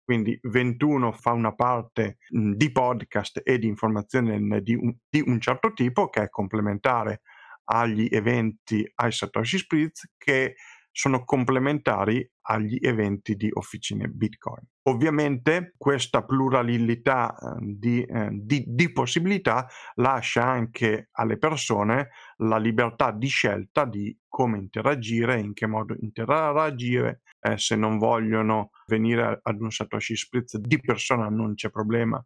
[0.05, 5.73] Quindi 21 fa una parte di podcast e di informazione di un, di un certo
[5.73, 7.23] tipo che è complementare
[7.71, 10.57] agli eventi ai Satoshi Spritz che
[10.93, 14.63] sono complementari agli eventi di officine Bitcoin.
[14.89, 23.11] Ovviamente questa pluralità eh, di, eh, di, di, possibilità lascia anche alle persone la libertà
[23.13, 29.61] di scelta di come interagire, in che modo interagire, eh, se non vogliono venire ad
[29.61, 32.23] un Satoshi Spritz di persona non c'è problema,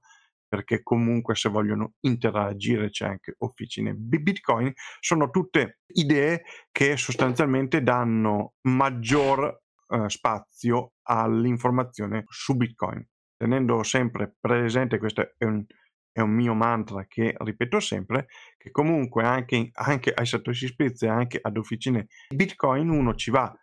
[0.49, 3.95] perché comunque se vogliono interagire c'è anche officine.
[3.95, 13.05] Bitcoin, sono tutte idee che sostanzialmente danno maggior eh, spazio all'informazione su Bitcoin,
[13.37, 15.65] tenendo sempre presente, questo è un,
[16.11, 21.09] è un mio mantra che ripeto sempre, che comunque anche, anche ai Satoshi Spritz e
[21.09, 23.55] anche ad officine Bitcoin uno ci va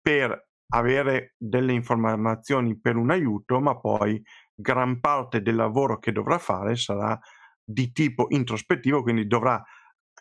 [0.00, 4.20] per avere delle informazioni per un aiuto, ma poi
[4.62, 7.18] gran parte del lavoro che dovrà fare sarà
[7.62, 9.62] di tipo introspettivo, quindi dovrà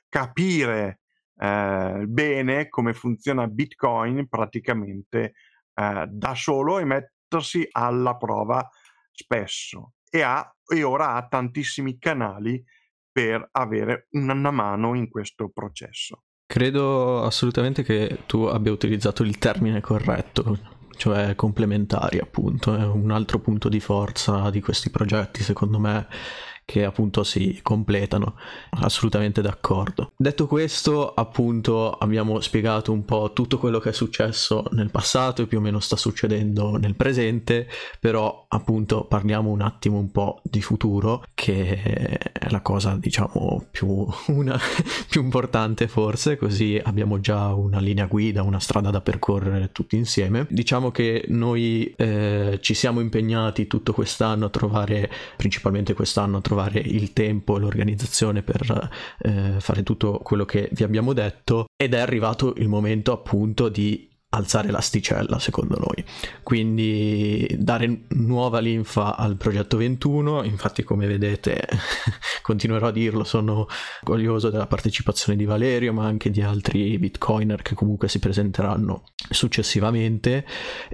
[0.09, 0.99] capire
[1.37, 5.33] eh, bene come funziona Bitcoin praticamente
[5.73, 8.67] eh, da solo e mettersi alla prova
[9.11, 9.93] spesso.
[10.09, 12.61] E, ha, e ora ha tantissimi canali
[13.11, 16.23] per avere una mano in questo processo.
[16.45, 23.39] Credo assolutamente che tu abbia utilizzato il termine corretto, cioè complementari appunto, è un altro
[23.39, 26.07] punto di forza di questi progetti secondo me
[26.65, 28.35] che appunto si completano.
[28.69, 30.13] Assolutamente d'accordo.
[30.15, 35.47] Detto questo, appunto abbiamo spiegato un po' tutto quello che è successo nel passato e
[35.47, 37.67] più o meno sta succedendo nel presente,
[37.99, 41.81] però appunto parliamo un attimo un po' di futuro, che
[42.31, 44.57] è la cosa diciamo più, una,
[45.09, 50.47] più importante forse, così abbiamo già una linea guida, una strada da percorrere tutti insieme.
[50.49, 56.50] Diciamo che noi eh, ci siamo impegnati tutto quest'anno a trovare, principalmente quest'anno, a trovare
[56.51, 61.93] trovare il tempo e l'organizzazione per eh, fare tutto quello che vi abbiamo detto ed
[61.93, 66.03] è arrivato il momento appunto di alzare l'asticella secondo noi.
[66.43, 71.67] Quindi dare nuova linfa al progetto 21 infatti come vedete
[72.41, 73.67] continuerò a dirlo sono
[74.01, 80.45] orgoglioso della partecipazione di Valerio ma anche di altri bitcoiner che comunque si presenteranno successivamente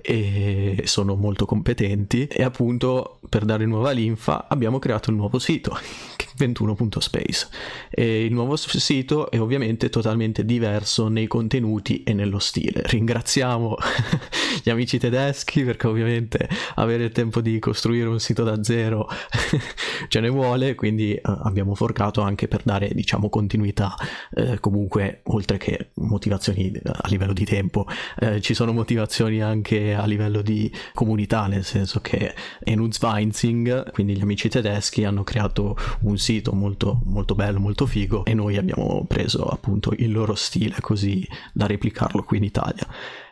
[0.02, 2.28] e sono molto competenti.
[2.28, 5.78] E appunto per dare nuova linfa abbiamo creato il nuovo sito
[6.38, 7.48] 21.space
[7.90, 12.84] e il nuovo sito è ovviamente totalmente diverso nei contenuti e nello stile
[13.28, 13.76] ringraziamo
[14.64, 19.08] gli amici tedeschi perché ovviamente avere il tempo di costruire un sito da zero
[20.08, 23.96] ce ne vuole quindi eh, abbiamo forcato anche per dare diciamo continuità
[24.34, 27.86] eh, comunque oltre che motivazioni a livello di tempo
[28.20, 34.16] eh, ci sono motivazioni anche a livello di comunità nel senso che Enuz Weinzing quindi
[34.16, 39.06] gli amici tedeschi hanno creato un sito molto, molto bello, molto figo e noi abbiamo
[39.06, 42.88] preso appunto il loro stile così da replicarlo qui in Italia.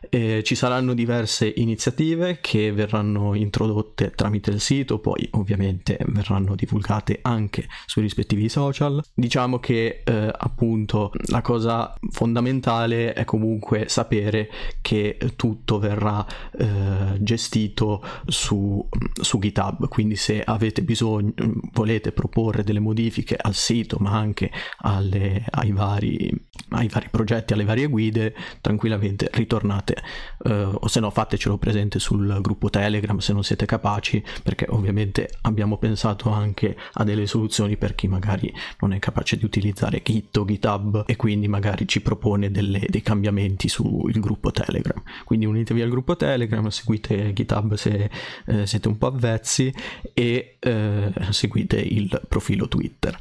[0.09, 7.19] E ci saranno diverse iniziative che verranno introdotte tramite il sito, poi ovviamente verranno divulgate
[7.21, 9.03] anche sui rispettivi social.
[9.13, 14.49] Diciamo che eh, appunto la cosa fondamentale è comunque sapere
[14.81, 16.25] che tutto verrà
[16.57, 21.33] eh, gestito su, su GitHub, quindi se avete bisogno,
[21.73, 26.31] volete proporre delle modifiche al sito ma anche alle, ai, vari,
[26.69, 30.03] ai vari progetti, alle varie guide, tranquillamente ritornate ovviamente
[30.43, 35.29] uh, o se no fatecelo presente sul gruppo Telegram se non siete capaci perché ovviamente
[35.41, 40.35] abbiamo pensato anche a delle soluzioni per chi magari non è capace di utilizzare Git
[40.37, 45.01] o GitHub e quindi magari ci propone delle, dei cambiamenti sul gruppo Telegram.
[45.23, 48.09] Quindi unitevi al gruppo Telegram seguite GitHub se
[48.45, 49.73] eh, siete un po' avvezzi
[50.13, 53.17] e eh, seguite il profilo Twitter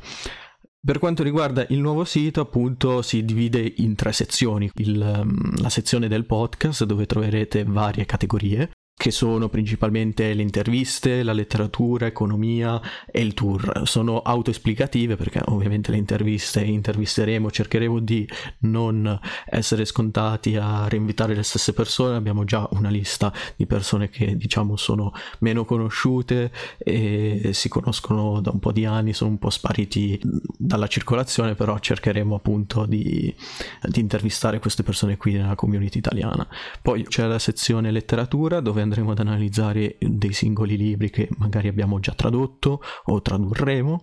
[0.84, 4.70] per quanto riguarda il nuovo sito, appunto, si divide in tre sezioni.
[4.76, 11.32] Il, la sezione del podcast dove troverete varie categorie che sono principalmente le interviste, la
[11.32, 12.80] letteratura, economia
[13.10, 13.82] e il tour.
[13.84, 18.26] Sono autoesplicative perché ovviamente le interviste intervisteremo, cercheremo di
[18.60, 24.36] non essere scontati a reinvitare le stesse persone, abbiamo già una lista di persone che
[24.36, 29.50] diciamo sono meno conosciute e si conoscono da un po' di anni, sono un po'
[29.50, 30.20] spariti
[30.56, 33.34] dalla circolazione, però cercheremo appunto di,
[33.82, 36.46] di intervistare queste persone qui nella community italiana.
[36.80, 41.98] Poi c'è la sezione letteratura dove andremo ad analizzare dei singoli libri che magari abbiamo
[41.98, 44.02] già tradotto o tradurremo,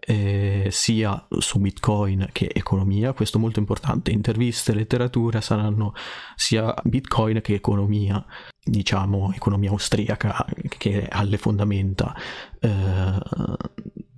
[0.00, 5.92] eh, sia su Bitcoin che economia, questo è molto importante, interviste, letteratura saranno
[6.34, 8.24] sia Bitcoin che economia,
[8.62, 10.44] diciamo economia austriaca
[10.78, 12.14] che ha le fondamenta
[12.60, 13.18] eh,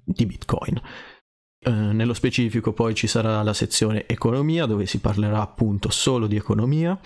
[0.05, 0.81] di Bitcoin.
[1.65, 6.35] Eh, nello specifico poi ci sarà la sezione economia dove si parlerà appunto solo di
[6.35, 6.99] economia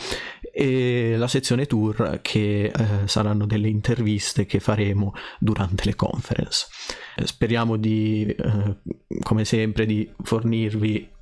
[0.51, 6.69] e la sezione tour che uh, saranno delle interviste che faremo durante le conference.
[7.17, 8.79] Eh, speriamo di, uh,
[9.21, 11.13] come sempre, di fornirvi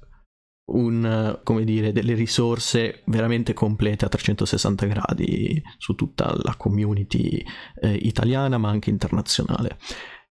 [0.67, 7.45] un, come dire, delle risorse veramente complete a 360 gradi su tutta la community
[7.83, 9.77] italiana ma anche internazionale.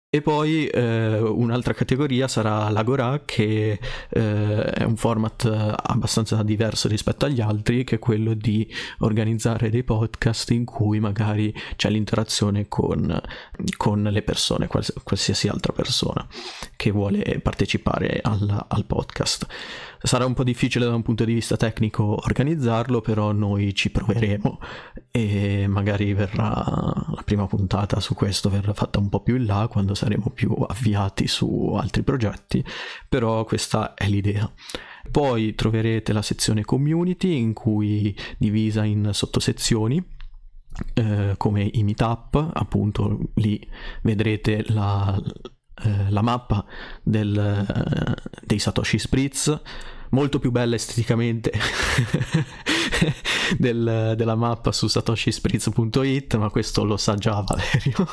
[0.09, 3.79] E poi eh, un'altra categoria sarà l'Agora, che
[4.09, 9.83] eh, è un format abbastanza diverso rispetto agli altri, che è quello di organizzare dei
[9.83, 13.21] podcast in cui magari c'è l'interazione con,
[13.77, 16.25] con le persone, quals- qualsiasi altra persona
[16.77, 19.47] che vuole partecipare al, al podcast.
[20.07, 24.61] Sarà un po' difficile da un punto di vista tecnico organizzarlo, però noi ci proveremo
[25.11, 29.67] e magari verrà la prima puntata su questo verrà fatta un po' più in là
[29.69, 32.65] quando saremo più avviati su altri progetti,
[33.09, 34.49] però questa è l'idea.
[35.11, 40.01] Poi troverete la sezione community in cui divisa in sottosezioni
[40.95, 43.61] eh, come i meetup, appunto lì
[44.03, 45.21] vedrete la,
[45.83, 46.65] eh, la mappa
[47.03, 49.61] del, eh, dei Satoshi Spritz
[50.11, 51.53] molto più bella esteticamente
[53.59, 58.07] del, della mappa su satoshispritz.it ma questo lo sa già Valerio.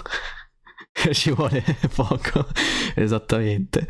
[1.11, 1.63] Ci vuole
[1.95, 2.47] poco
[2.95, 3.87] esattamente.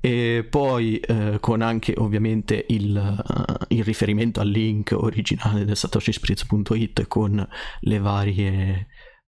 [0.00, 7.08] E poi eh, con anche ovviamente il, uh, il, riferimento al link originale del satoshispritz.it
[7.08, 7.46] con
[7.80, 8.86] le varie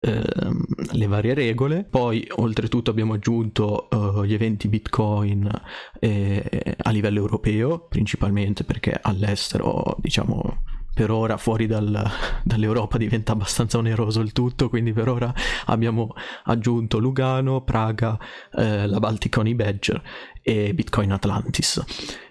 [0.00, 1.84] Ehm, le varie regole.
[1.84, 5.50] Poi, oltretutto, abbiamo aggiunto uh, gli eventi Bitcoin
[5.98, 10.62] eh, a livello europeo, principalmente perché all'estero, diciamo,
[10.98, 12.10] per ora fuori dal,
[12.42, 15.32] dall'Europa diventa abbastanza oneroso il tutto, quindi per ora
[15.66, 18.18] abbiamo aggiunto Lugano, Praga,
[18.52, 20.02] eh, la Balticoni Badger
[20.42, 21.80] e Bitcoin Atlantis.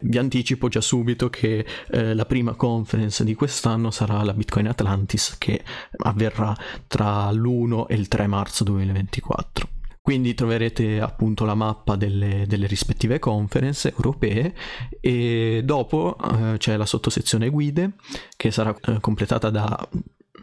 [0.01, 5.37] Vi anticipo già subito che eh, la prima conference di quest'anno sarà la Bitcoin Atlantis
[5.37, 5.63] che
[6.03, 6.53] avverrà
[6.87, 9.76] tra l'1 e il 3 marzo 2024.
[10.07, 14.55] Quindi troverete appunto la mappa delle, delle rispettive conference europee
[15.01, 17.95] e dopo eh, c'è la sottosezione guide
[18.37, 19.89] che sarà eh, completata da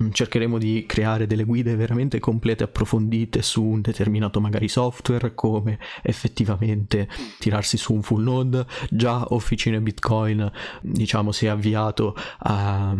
[0.02, 5.78] Mm, cercheremo di creare delle guide veramente complete, approfondite su un determinato magari software, come
[6.02, 7.08] effettivamente
[7.38, 8.66] tirarsi su un full node.
[8.90, 10.50] Già Officine Bitcoin,
[10.82, 12.94] diciamo, si è avviato a,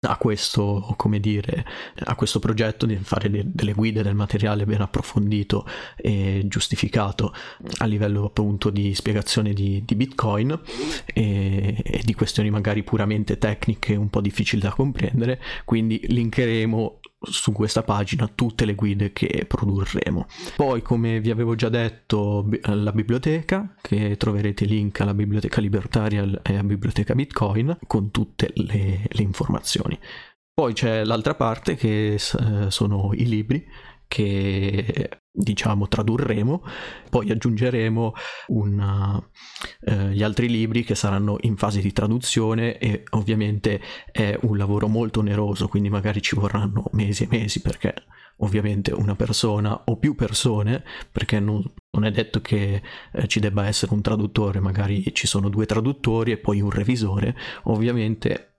[0.00, 1.64] a questo, come dire,
[2.04, 7.34] a questo progetto di fare de- delle guide del materiale ben approfondito e giustificato
[7.78, 10.56] a livello appunto di spiegazione di, di Bitcoin
[11.06, 17.52] e, e, di questioni magari puramente tecniche un po' difficili da comprendere, quindi linkeremo su
[17.52, 20.26] questa pagina tutte le guide che produrremo.
[20.56, 26.52] Poi, come vi avevo già detto, la biblioteca, che troverete link alla biblioteca libertaria e
[26.52, 29.98] alla biblioteca Bitcoin con tutte le, le informazioni.
[30.52, 32.20] Poi c'è l'altra parte che eh,
[32.70, 33.64] sono i libri
[34.08, 36.62] che diciamo tradurremo,
[37.08, 38.12] poi aggiungeremo
[38.48, 39.22] una,
[39.82, 43.80] eh, gli altri libri che saranno in fase di traduzione e ovviamente
[44.10, 47.94] è un lavoro molto oneroso, quindi magari ci vorranno mesi e mesi perché
[48.38, 52.82] ovviamente una persona o più persone, perché non, non è detto che
[53.12, 57.36] eh, ci debba essere un traduttore, magari ci sono due traduttori e poi un revisore,
[57.64, 58.57] ovviamente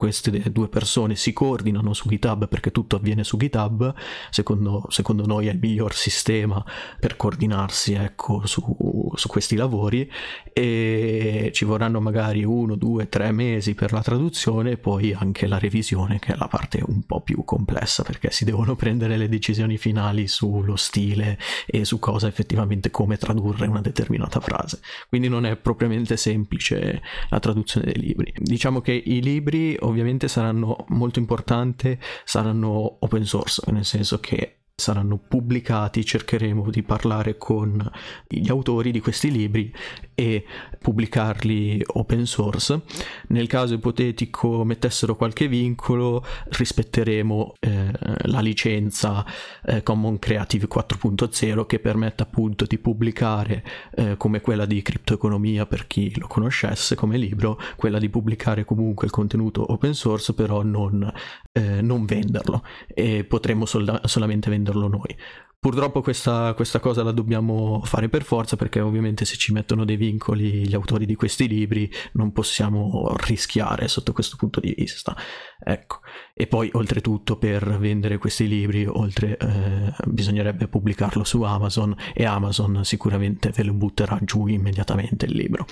[0.00, 3.92] queste due persone si coordinano su GitHub perché tutto avviene su GitHub,
[4.30, 6.64] secondo, secondo noi è il miglior sistema
[6.98, 10.10] per coordinarsi ecco, su, su, questi lavori
[10.54, 15.58] e ci vorranno magari uno, due, tre mesi per la traduzione e poi anche la
[15.58, 19.76] revisione che è la parte un po' più complessa perché si devono prendere le decisioni
[19.76, 24.80] finali sullo stile e su cosa effettivamente come tradurre una determinata frase.
[25.10, 28.32] Quindi non è propriamente semplice la traduzione dei libri.
[28.38, 35.16] Diciamo che i libri ovviamente saranno molto importanti, saranno open source, nel senso che saranno
[35.16, 37.88] pubblicati, cercheremo di parlare con
[38.26, 39.72] gli autori di questi libri
[40.14, 40.44] e
[40.78, 42.80] pubblicarli open source.
[43.28, 47.90] Nel caso ipotetico mettessero qualche vincolo, rispetteremo eh,
[48.24, 49.24] la licenza
[49.64, 53.64] eh, Common Creative 4.0 che permette appunto di pubblicare
[53.94, 59.06] eh, come quella di criptoeconomia per chi lo conoscesse come libro, quella di pubblicare comunque
[59.06, 61.12] il contenuto open source però non,
[61.52, 65.16] eh, non venderlo e potremo sol- solamente venderlo noi.
[65.60, 69.96] Purtroppo questa, questa, cosa la dobbiamo fare per forza perché ovviamente se ci mettono dei
[69.96, 75.14] vincoli gli autori di questi libri non possiamo rischiare sotto questo punto di vista.
[75.62, 76.00] Ecco.
[76.32, 82.82] E poi oltretutto per vendere questi libri oltre, eh, bisognerebbe pubblicarlo su Amazon e Amazon
[82.82, 85.66] sicuramente ve lo butterà giù immediatamente il libro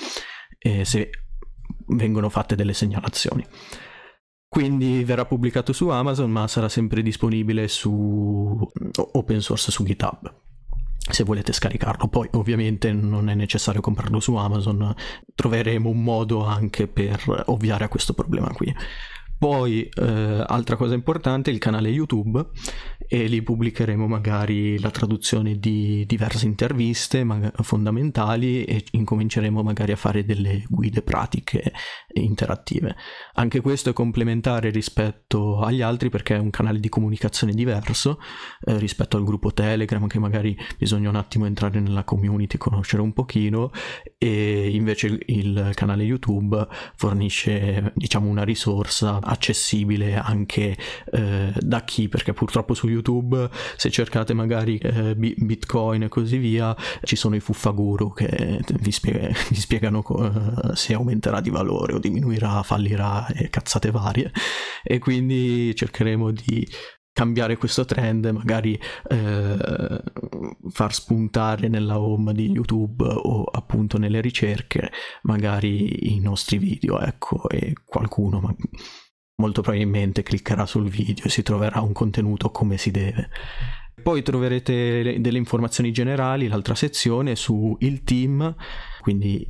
[0.59, 1.11] e se
[1.87, 3.43] vengono fatte delle segnalazioni.
[4.49, 8.59] Quindi verrà pubblicato su Amazon, ma sarà sempre disponibile su
[9.13, 10.35] open source su GitHub.
[11.11, 14.95] Se volete scaricarlo, poi ovviamente non è necessario comprarlo su Amazon,
[15.35, 18.75] troveremo un modo anche per ovviare a questo problema qui.
[19.39, 22.45] Poi, eh, altra cosa importante, il canale YouTube
[23.09, 27.27] e lì pubblicheremo magari la traduzione di diverse interviste
[27.63, 31.73] fondamentali e incominceremo magari a fare delle guide pratiche
[32.13, 32.95] interattive.
[33.35, 38.21] Anche questo è complementare rispetto agli altri perché è un canale di comunicazione diverso
[38.67, 43.15] eh, rispetto al gruppo Telegram che magari bisogna un attimo entrare nella community, conoscere un
[43.15, 43.71] pochino
[44.19, 50.77] e invece il canale YouTube fornisce diciamo una risorsa accessibile anche
[51.11, 52.97] eh, da chi, perché purtroppo su YouTube
[53.77, 59.29] se cercate magari eh, Bitcoin e così via, ci sono i fuffaguru che vi, spiega,
[59.49, 64.33] vi spiegano uh, se aumenterà di valore o diminuirà, fallirà e cazzate varie.
[64.83, 66.67] E quindi cercheremo di
[67.19, 68.79] cambiare questo trend, magari
[69.09, 70.03] eh,
[70.71, 74.93] far spuntare nella home di YouTube o appunto nelle ricerche
[75.23, 78.55] magari i nostri video, ecco, e qualcuno ma
[79.41, 83.31] molto probabilmente cliccherà sul video e si troverà un contenuto come si deve.
[84.03, 88.55] Poi troverete delle informazioni generali, l'altra sezione su il team,
[89.01, 89.45] quindi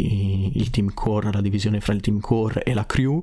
[0.58, 3.22] il team core, la divisione fra il team core e la crew,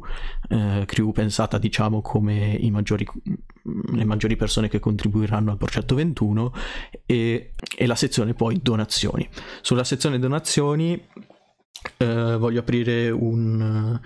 [0.49, 3.05] eh, crew pensata diciamo come maggiori,
[3.93, 6.53] le maggiori persone che contribuiranno al progetto 21
[7.05, 9.28] e, e la sezione poi donazioni.
[9.61, 10.99] Sulla sezione donazioni
[11.97, 13.99] eh, voglio aprire un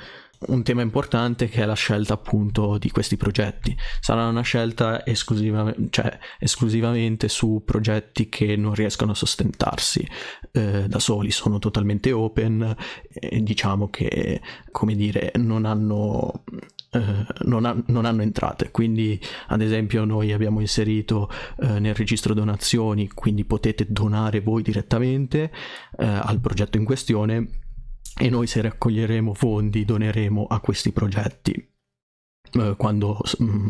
[0.48, 3.76] un tema importante che è la scelta appunto di questi progetti.
[4.00, 10.08] Sarà una scelta esclusiva, cioè, esclusivamente su progetti che non riescono a sostentarsi
[10.52, 12.76] eh, da soli, sono totalmente open
[13.12, 16.44] e diciamo che, come dire, non hanno
[16.92, 18.72] Uh, non, ha, non, hanno entrate.
[18.72, 25.52] Quindi, ad esempio, noi abbiamo inserito uh, nel registro donazioni, quindi potete donare voi direttamente
[26.00, 27.48] uh, al progetto in questione
[28.20, 31.70] e noi se raccoglieremo fondi doneremo a questi progetti
[32.52, 33.68] eh, quando mm,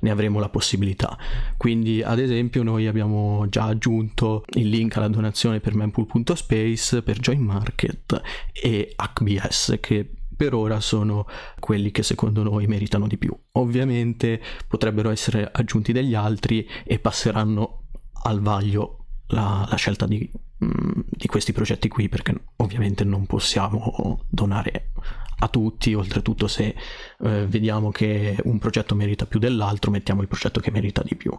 [0.00, 1.16] ne avremo la possibilità.
[1.56, 7.40] Quindi, ad esempio, noi abbiamo già aggiunto il link alla donazione per mempool.space, per Join
[7.40, 8.20] Market
[8.52, 11.26] e HBS che per ora sono
[11.58, 13.36] quelli che secondo noi meritano di più.
[13.52, 17.86] Ovviamente potrebbero essere aggiunti degli altri e passeranno
[18.24, 18.97] al vaglio
[19.28, 20.30] la, la scelta di,
[20.64, 24.92] mm, di, questi progetti qui perché ovviamente non possiamo donare
[25.40, 26.74] a tutti oltretutto se
[27.20, 31.36] eh, vediamo che un progetto merita più dell'altro mettiamo il progetto che merita di più.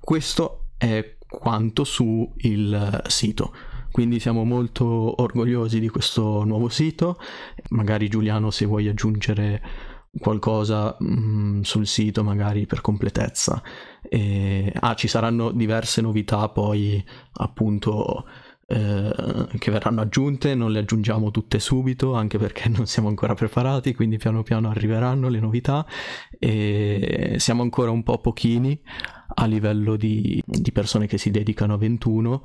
[0.00, 3.52] Questo è quanto su il sito.
[3.90, 7.18] Quindi siamo molto orgogliosi di questo nuovo sito.
[7.70, 9.62] Magari Giuliano se vuoi aggiungere
[10.18, 13.62] qualcosa mh, mm, sul sito magari per completezza.
[14.02, 17.04] E, ah, ci saranno diverse novità poi
[17.34, 18.24] appunto
[18.70, 23.94] eh, che verranno aggiunte, non le aggiungiamo tutte subito anche perché non siamo ancora preparati,
[23.94, 25.86] quindi piano piano arriveranno le novità
[26.38, 28.78] e siamo ancora un po' pochini
[29.34, 32.44] a livello di, di, persone che si dedicano a 21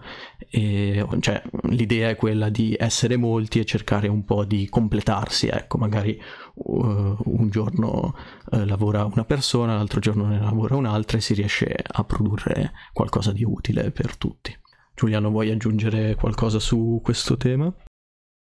[0.50, 5.78] e cioè, l'idea è quella di essere molti e cercare un po' di completarsi ecco
[5.78, 6.20] magari
[6.54, 8.16] uh, un giorno
[8.52, 13.32] uh, lavora una persona l'altro giorno ne lavora un'altra e si riesce a produrre qualcosa
[13.32, 14.54] di utile per tutti
[14.96, 17.74] Giuliano vuoi aggiungere qualcosa su questo tema?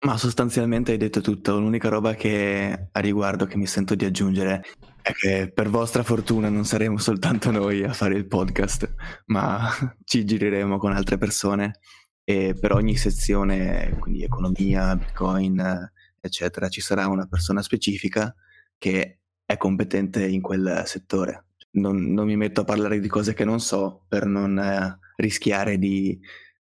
[0.04, 4.64] Ma sostanzialmente hai detto tutto, l'unica roba che a riguardo che mi sento di aggiungere
[5.00, 8.92] è che per vostra fortuna non saremo soltanto noi a fare il podcast,
[9.26, 9.68] ma
[10.04, 11.78] ci gireremo con altre persone
[12.24, 15.90] e per ogni sezione, quindi economia, bitcoin,
[16.20, 18.34] eccetera, ci sarà una persona specifica
[18.78, 21.46] che è competente in quel settore.
[21.74, 25.78] Non, non mi metto a parlare di cose che non so per non eh, rischiare
[25.78, 26.18] di,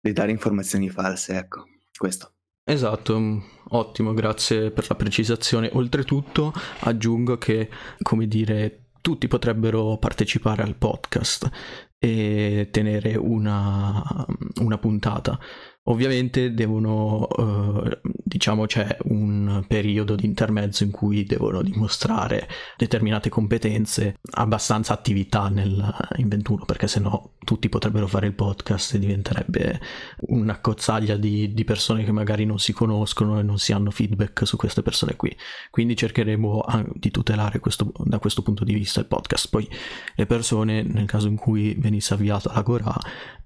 [0.01, 1.65] di dare informazioni false, ecco,
[1.97, 2.35] questo.
[2.65, 3.39] Esatto, mm,
[3.71, 5.71] ottimo, grazie per la precisazione.
[5.73, 7.69] Oltretutto aggiungo che,
[8.03, 11.51] come dire, tutti potrebbero partecipare al podcast
[11.99, 14.27] e tenere una,
[14.61, 15.39] una puntata.
[15.87, 24.21] Ovviamente devono, eh, diciamo, c'è un periodo di intermezzo in cui devono dimostrare determinate competenze,
[24.35, 29.81] abbastanza attività nel, in 21, perché sennò tutti potrebbero fare il podcast e diventerebbe
[30.29, 34.47] una cozzaglia di, di persone che magari non si conoscono e non si hanno feedback
[34.47, 35.37] su queste persone qui.
[35.69, 36.65] Quindi cercheremo
[36.95, 39.49] di tutelare questo, da questo punto di vista il podcast.
[39.49, 39.69] Poi
[40.15, 42.97] le persone, nel caso in cui venisse avviata la Gora,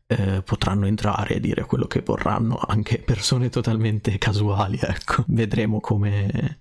[0.07, 5.25] eh, potranno entrare e dire quello che vorranno, anche persone totalmente casuali, ecco.
[5.29, 6.61] Vedremo come,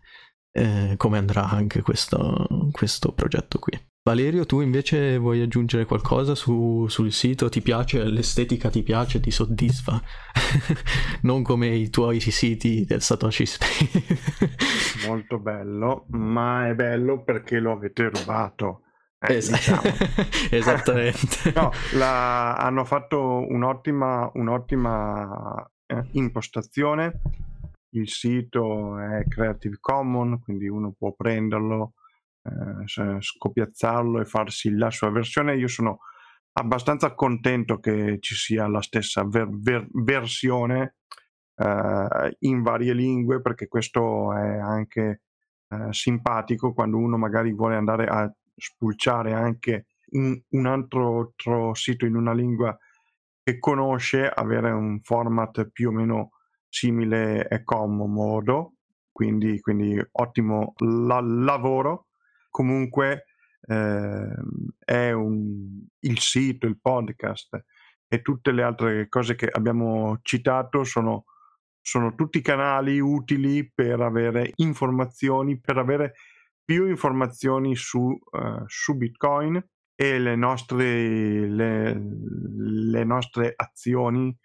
[0.52, 3.80] eh, come andrà anche questo, questo progetto qui.
[4.08, 7.50] Valerio, tu invece vuoi aggiungere qualcosa su, sul sito?
[7.50, 8.70] Ti piace l'estetica?
[8.70, 9.20] Ti piace?
[9.20, 10.00] Ti soddisfa?
[11.22, 14.04] non come i tuoi siti del Satoshi Space.
[15.08, 18.85] Molto bello, ma è bello perché lo avete rubato.
[19.28, 19.82] Eh, es- diciamo.
[20.52, 21.52] Esattamente.
[21.56, 27.22] no, la, hanno fatto un'ottima, un'ottima eh, impostazione.
[27.90, 31.94] Il sito è Creative Commons, quindi uno può prenderlo,
[32.44, 35.56] eh, scopiazzarlo e farsi la sua versione.
[35.56, 36.00] Io sono
[36.58, 40.96] abbastanza contento che ci sia la stessa ver- ver- versione
[41.56, 45.22] eh, in varie lingue perché questo è anche
[45.70, 52.06] eh, simpatico quando uno magari vuole andare a spulciare anche un, un altro, altro, sito
[52.06, 52.78] in una lingua
[53.44, 56.32] che conosce, avere un format più o meno
[56.68, 58.74] simile è comodo,
[59.12, 62.08] quindi, quindi ottimo la, lavoro.
[62.50, 63.26] Comunque
[63.62, 64.34] eh,
[64.84, 67.64] è un, il sito, il podcast
[68.08, 71.26] e tutte le altre cose che abbiamo citato sono,
[71.82, 76.14] sono tutti canali utili per avere informazioni, per avere
[76.66, 79.64] più informazioni su, uh, su Bitcoin
[79.96, 84.36] e le nostre, le, le nostre azioni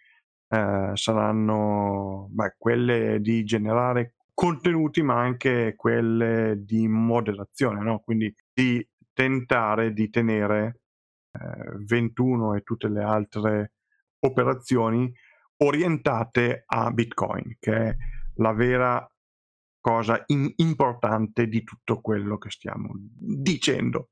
[0.48, 7.98] uh, saranno beh, quelle di generare contenuti ma anche quelle di moderazione, no?
[7.98, 10.80] quindi di tentare di tenere
[11.32, 13.72] eh, 21 e tutte le altre
[14.20, 15.12] operazioni
[15.58, 17.96] orientate a Bitcoin, che è
[18.36, 19.06] la vera
[19.80, 24.10] cosa in- importante di tutto quello che stiamo dicendo.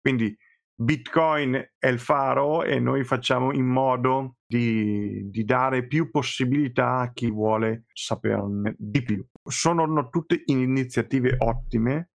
[0.00, 0.36] Quindi
[0.78, 7.12] Bitcoin è il faro e noi facciamo in modo di, di dare più possibilità a
[7.12, 9.26] chi vuole saperne di più.
[9.42, 12.10] Sono tutte iniziative ottime,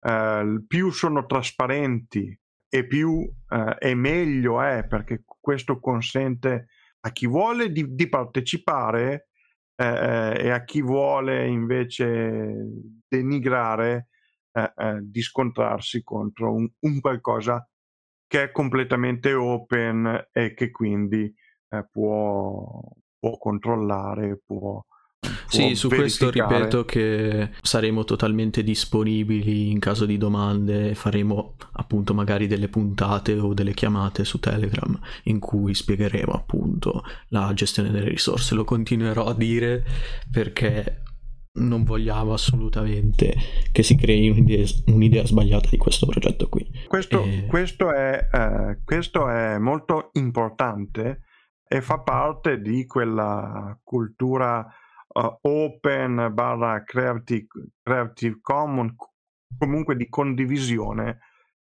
[0.00, 2.38] eh, più sono trasparenti
[2.68, 6.66] e più eh, e meglio è perché questo consente
[7.00, 9.28] a chi vuole di, di partecipare
[9.82, 12.54] eh, e a chi vuole invece
[13.08, 14.08] denigrare
[14.52, 17.66] eh, eh, di scontrarsi contro un, un, qualcosa
[18.26, 21.32] che è completamente open e che quindi
[21.68, 22.80] eh, può,
[23.18, 24.84] può controllare, può,
[25.52, 32.46] sì, su questo ripeto che saremo totalmente disponibili in caso di domande, faremo appunto magari
[32.46, 38.54] delle puntate o delle chiamate su Telegram in cui spiegheremo appunto la gestione delle risorse.
[38.54, 39.84] Lo continuerò a dire
[40.30, 41.02] perché
[41.54, 43.34] non vogliamo assolutamente
[43.72, 46.66] che si crei un'idea, un'idea sbagliata di questo progetto qui.
[46.88, 47.44] Questo, e...
[47.46, 51.24] questo, è, eh, questo è molto importante
[51.68, 54.66] e fa parte di quella cultura
[55.12, 57.46] uh, open barra creative,
[57.82, 58.94] creative commons,
[59.56, 61.18] comunque di condivisione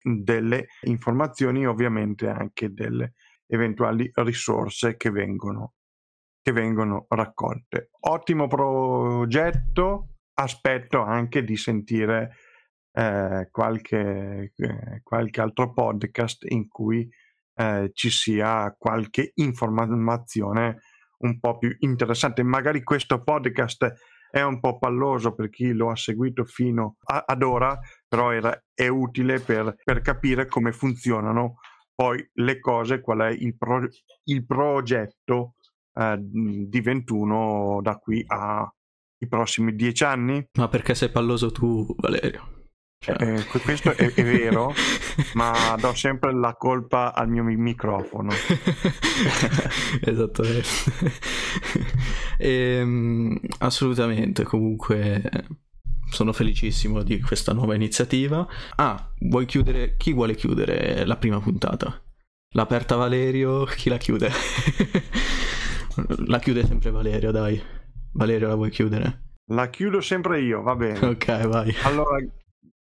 [0.01, 3.13] delle informazioni, ovviamente anche delle
[3.47, 5.73] eventuali risorse che vengono,
[6.41, 7.89] che vengono raccolte.
[8.01, 12.35] Ottimo progetto, aspetto anche di sentire
[12.91, 17.07] eh, qualche, eh, qualche altro podcast in cui
[17.55, 20.79] eh, ci sia qualche informazione
[21.19, 22.43] un po' più interessante.
[22.43, 23.93] Magari questo podcast
[24.29, 28.59] è un po' palloso per chi lo ha seguito fino a, ad ora, però era,
[28.73, 31.59] è utile per, per, capire come funzionano
[31.93, 33.87] poi le cose, qual è il, pro,
[34.23, 35.53] il progetto
[35.93, 40.43] eh, di 21 da qui ai prossimi dieci anni.
[40.57, 42.62] Ma perché sei palloso tu, Valerio?
[43.03, 43.21] Cioè...
[43.21, 44.73] Eh, questo è, è, vero,
[45.33, 48.31] ma do sempre la colpa al mio microfono.
[49.99, 50.67] Esattamente.
[52.37, 55.21] e, ehm, assolutamente, comunque
[56.09, 58.47] sono felicissimo di questa nuova iniziativa.
[58.77, 59.97] Ah, vuoi chiudere?
[59.97, 62.01] Chi vuole chiudere la prima puntata?
[62.51, 64.31] L'aperta Valerio, chi la chiude?
[66.27, 67.61] la chiude sempre Valerio, dai.
[68.13, 69.23] Valerio, la vuoi chiudere?
[69.47, 71.05] La chiudo sempre io, va bene.
[71.05, 71.75] Ok, vai.
[71.83, 72.17] Allora,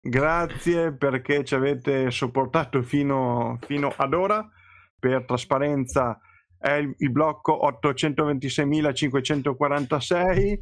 [0.02, 4.50] Grazie perché ci avete sopportato fino, fino ad ora.
[5.00, 6.20] Per trasparenza
[6.58, 10.60] è il, il blocco 826.546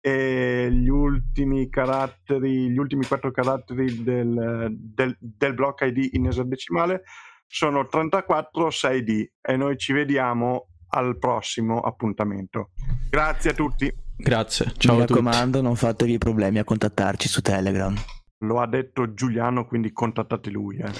[0.00, 7.02] e gli ultimi caratteri, gli ultimi quattro caratteri del, del, del blocco ID in esadecimale
[7.46, 12.70] sono 34-6D e noi ci vediamo al prossimo appuntamento.
[13.10, 13.92] Grazie a tutti.
[14.16, 15.20] Grazie, ciao Mi a tutti.
[15.20, 17.94] Mi raccomando, non fatevi problemi a contattarci su Telegram.
[18.42, 20.78] Lo ha detto Giuliano, quindi contattate lui.
[20.78, 20.92] Eh.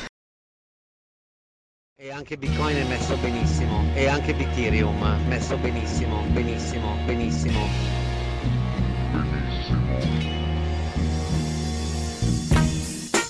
[2.01, 3.85] E anche Bitcoin è messo benissimo.
[3.95, 7.61] E anche Ethereum messo benissimo, benissimo, benissimo.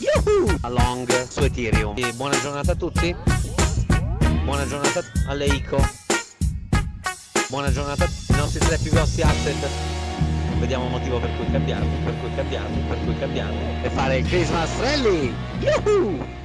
[0.01, 0.57] Yuhu!
[0.63, 1.99] Along su Ethereum.
[1.99, 3.15] E buona giornata a tutti.
[4.45, 5.79] Buona giornata alle ICO.
[7.51, 9.98] Buona giornata ai nostri tre più grossi asset
[10.59, 14.27] vediamo un motivo per cui cambiarli, per cui cambiarli, per cui cambiarli e fare il
[14.27, 15.35] Christmas Rally!
[15.61, 16.38] Yuhu!